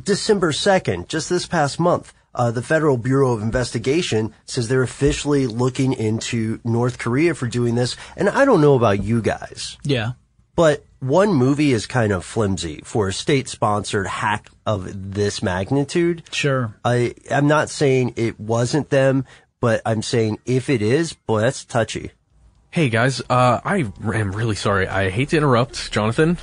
December 0.00 0.52
2nd, 0.52 1.08
just 1.08 1.28
this 1.28 1.46
past 1.46 1.78
month, 1.78 2.12
uh, 2.34 2.50
the 2.50 2.62
Federal 2.62 2.96
Bureau 2.96 3.32
of 3.32 3.42
Investigation 3.42 4.32
says 4.46 4.68
they're 4.68 4.82
officially 4.82 5.46
looking 5.46 5.92
into 5.92 6.60
North 6.64 6.98
Korea 6.98 7.34
for 7.34 7.46
doing 7.46 7.74
this. 7.74 7.94
And 8.16 8.28
I 8.28 8.44
don't 8.44 8.62
know 8.62 8.74
about 8.74 9.02
you 9.04 9.20
guys, 9.20 9.76
yeah. 9.84 10.12
but 10.56 10.84
one 11.00 11.34
movie 11.34 11.72
is 11.72 11.86
kind 11.86 12.10
of 12.12 12.24
flimsy 12.24 12.80
for 12.84 13.08
a 13.08 13.12
state 13.12 13.48
sponsored 13.48 14.06
hack 14.06 14.48
of 14.64 15.12
this 15.14 15.42
magnitude. 15.42 16.22
Sure. 16.32 16.74
I, 16.84 17.14
I'm 17.30 17.48
not 17.48 17.68
saying 17.68 18.14
it 18.16 18.40
wasn't 18.40 18.88
them, 18.88 19.26
but 19.62 19.80
I'm 19.86 20.02
saying 20.02 20.40
if 20.44 20.68
it 20.68 20.82
is, 20.82 21.14
boy, 21.14 21.40
that's 21.40 21.64
touchy. 21.64 22.10
Hey 22.70 22.88
guys, 22.90 23.22
uh, 23.30 23.60
I 23.64 23.86
am 24.02 24.32
really 24.32 24.56
sorry. 24.56 24.88
I 24.88 25.08
hate 25.08 25.28
to 25.30 25.36
interrupt, 25.36 25.92
Jonathan, 25.92 26.36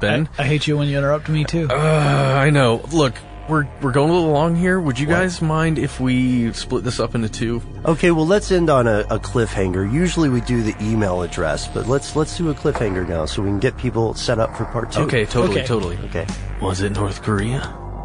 Ben. 0.00 0.28
I 0.38 0.44
hate 0.44 0.66
you 0.66 0.76
when 0.78 0.88
you 0.88 0.96
interrupt 0.98 1.28
me 1.28 1.44
too. 1.44 1.68
Uh, 1.70 1.74
I 1.74 2.50
know. 2.50 2.80
Look, 2.92 3.14
we're 3.48 3.68
we're 3.82 3.92
going 3.92 4.08
a 4.08 4.12
little 4.14 4.30
long 4.30 4.56
here. 4.56 4.80
Would 4.80 4.98
you 4.98 5.06
guys 5.06 5.42
mind 5.42 5.78
if 5.78 6.00
we 6.00 6.52
split 6.54 6.82
this 6.84 6.98
up 6.98 7.14
into 7.14 7.28
two? 7.28 7.60
Okay, 7.84 8.10
well, 8.10 8.26
let's 8.26 8.50
end 8.52 8.70
on 8.70 8.86
a, 8.86 9.00
a 9.10 9.18
cliffhanger. 9.18 9.92
Usually 9.92 10.28
we 10.30 10.40
do 10.40 10.62
the 10.62 10.74
email 10.80 11.22
address, 11.22 11.68
but 11.68 11.86
let's 11.88 12.16
let's 12.16 12.36
do 12.38 12.48
a 12.50 12.54
cliffhanger 12.54 13.06
now 13.06 13.26
so 13.26 13.42
we 13.42 13.48
can 13.48 13.58
get 13.58 13.76
people 13.76 14.14
set 14.14 14.38
up 14.38 14.56
for 14.56 14.64
part 14.66 14.92
two. 14.92 15.02
Okay, 15.02 15.26
totally, 15.26 15.58
Okay. 15.58 15.66
totally. 15.66 15.98
Okay. 16.04 16.26
Was 16.62 16.80
it 16.80 16.92
North 16.92 17.22
Korea? 17.22 17.60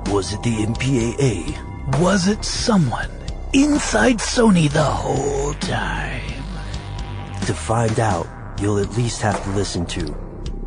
Was 0.07 0.33
it 0.33 0.41
the 0.43 0.55
MPAA? 0.65 1.99
Was 2.01 2.27
it 2.27 2.43
someone 2.43 3.09
inside 3.63 4.17
Sony 4.17 4.69
the 4.69 4.83
whole 4.83 5.53
time? 5.55 6.21
To 7.45 7.53
find 7.53 7.99
out, 7.99 8.27
you'll 8.61 8.79
at 8.79 8.95
least 8.95 9.21
have 9.21 9.43
to 9.43 9.49
listen 9.51 9.85
to 9.87 10.13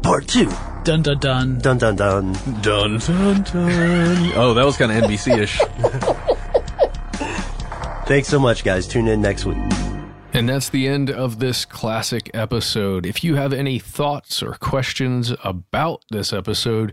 part 0.03 0.26
two. 0.26 0.50
Dun 0.83 1.03
dun 1.03 1.18
dun. 1.18 1.59
Dun 1.59 1.79
dun 1.79 1.96
dun. 1.96 2.33
Dun 2.62 2.98
dun 2.98 3.42
dun. 3.42 4.33
Oh, 4.35 4.55
that 4.55 4.64
was 4.64 4.76
kind 4.76 4.90
of 4.90 5.05
NBC-ish. 5.05 5.59
Thanks 8.07 8.29
so 8.29 8.40
much, 8.40 8.64
guys. 8.64 8.88
Tune 8.88 9.07
in 9.07 9.20
next 9.20 9.44
week. 9.44 9.59
And 10.33 10.48
that's 10.48 10.68
the 10.68 10.88
end 10.88 11.11
of 11.11 11.38
this 11.38 11.64
classic 11.64 12.31
episode. 12.35 13.05
If 13.05 13.22
you 13.22 13.37
have 13.37 13.53
any 13.53 13.79
thoughts 13.79 14.42
or 14.42 14.55
questions 14.55 15.33
about 15.44 16.05
this 16.11 16.33
episode, 16.33 16.92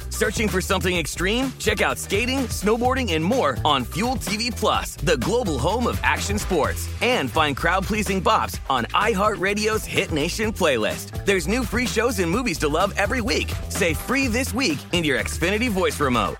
Searching 0.21 0.47
for 0.47 0.61
something 0.61 0.95
extreme? 0.95 1.51
Check 1.57 1.81
out 1.81 1.97
skating, 1.97 2.41
snowboarding, 2.41 3.13
and 3.13 3.25
more 3.25 3.57
on 3.65 3.83
Fuel 3.85 4.17
TV 4.17 4.55
Plus, 4.55 4.95
the 4.97 5.17
global 5.17 5.57
home 5.57 5.87
of 5.87 5.99
action 6.03 6.37
sports. 6.37 6.87
And 7.01 7.27
find 7.27 7.57
crowd-pleasing 7.57 8.21
bops 8.21 8.59
on 8.69 8.85
iHeartRadio's 8.93 9.83
Hit 9.83 10.11
Nation 10.11 10.53
playlist. 10.53 11.25
There's 11.25 11.47
new 11.47 11.63
free 11.63 11.87
shows 11.87 12.19
and 12.19 12.29
movies 12.29 12.59
to 12.59 12.67
love 12.67 12.93
every 12.97 13.21
week. 13.21 13.51
Say 13.69 13.95
free 13.95 14.27
this 14.27 14.53
week 14.53 14.77
in 14.91 15.03
your 15.03 15.17
Xfinity 15.17 15.71
voice 15.71 15.99
remote. 15.99 16.35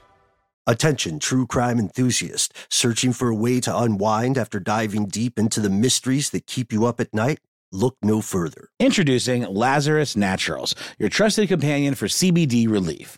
Attention, 0.68 1.18
true 1.18 1.48
crime 1.48 1.80
enthusiast, 1.80 2.54
searching 2.70 3.14
for 3.14 3.30
a 3.30 3.36
way 3.36 3.60
to 3.62 3.76
unwind 3.76 4.38
after 4.38 4.60
diving 4.60 5.08
deep 5.08 5.40
into 5.40 5.60
the 5.60 5.72
mysteries 5.72 6.30
that 6.30 6.46
keep 6.46 6.72
you 6.72 6.86
up 6.86 7.00
at 7.00 7.16
night? 7.16 7.40
Look 7.72 7.96
no 8.04 8.22
further. 8.22 8.70
Introducing 8.80 9.42
Lazarus 9.42 10.16
Naturals, 10.16 10.76
your 11.00 11.10
trusted 11.10 11.48
companion 11.48 11.96
for 11.96 12.06
CBD 12.06 12.70
relief. 12.70 13.18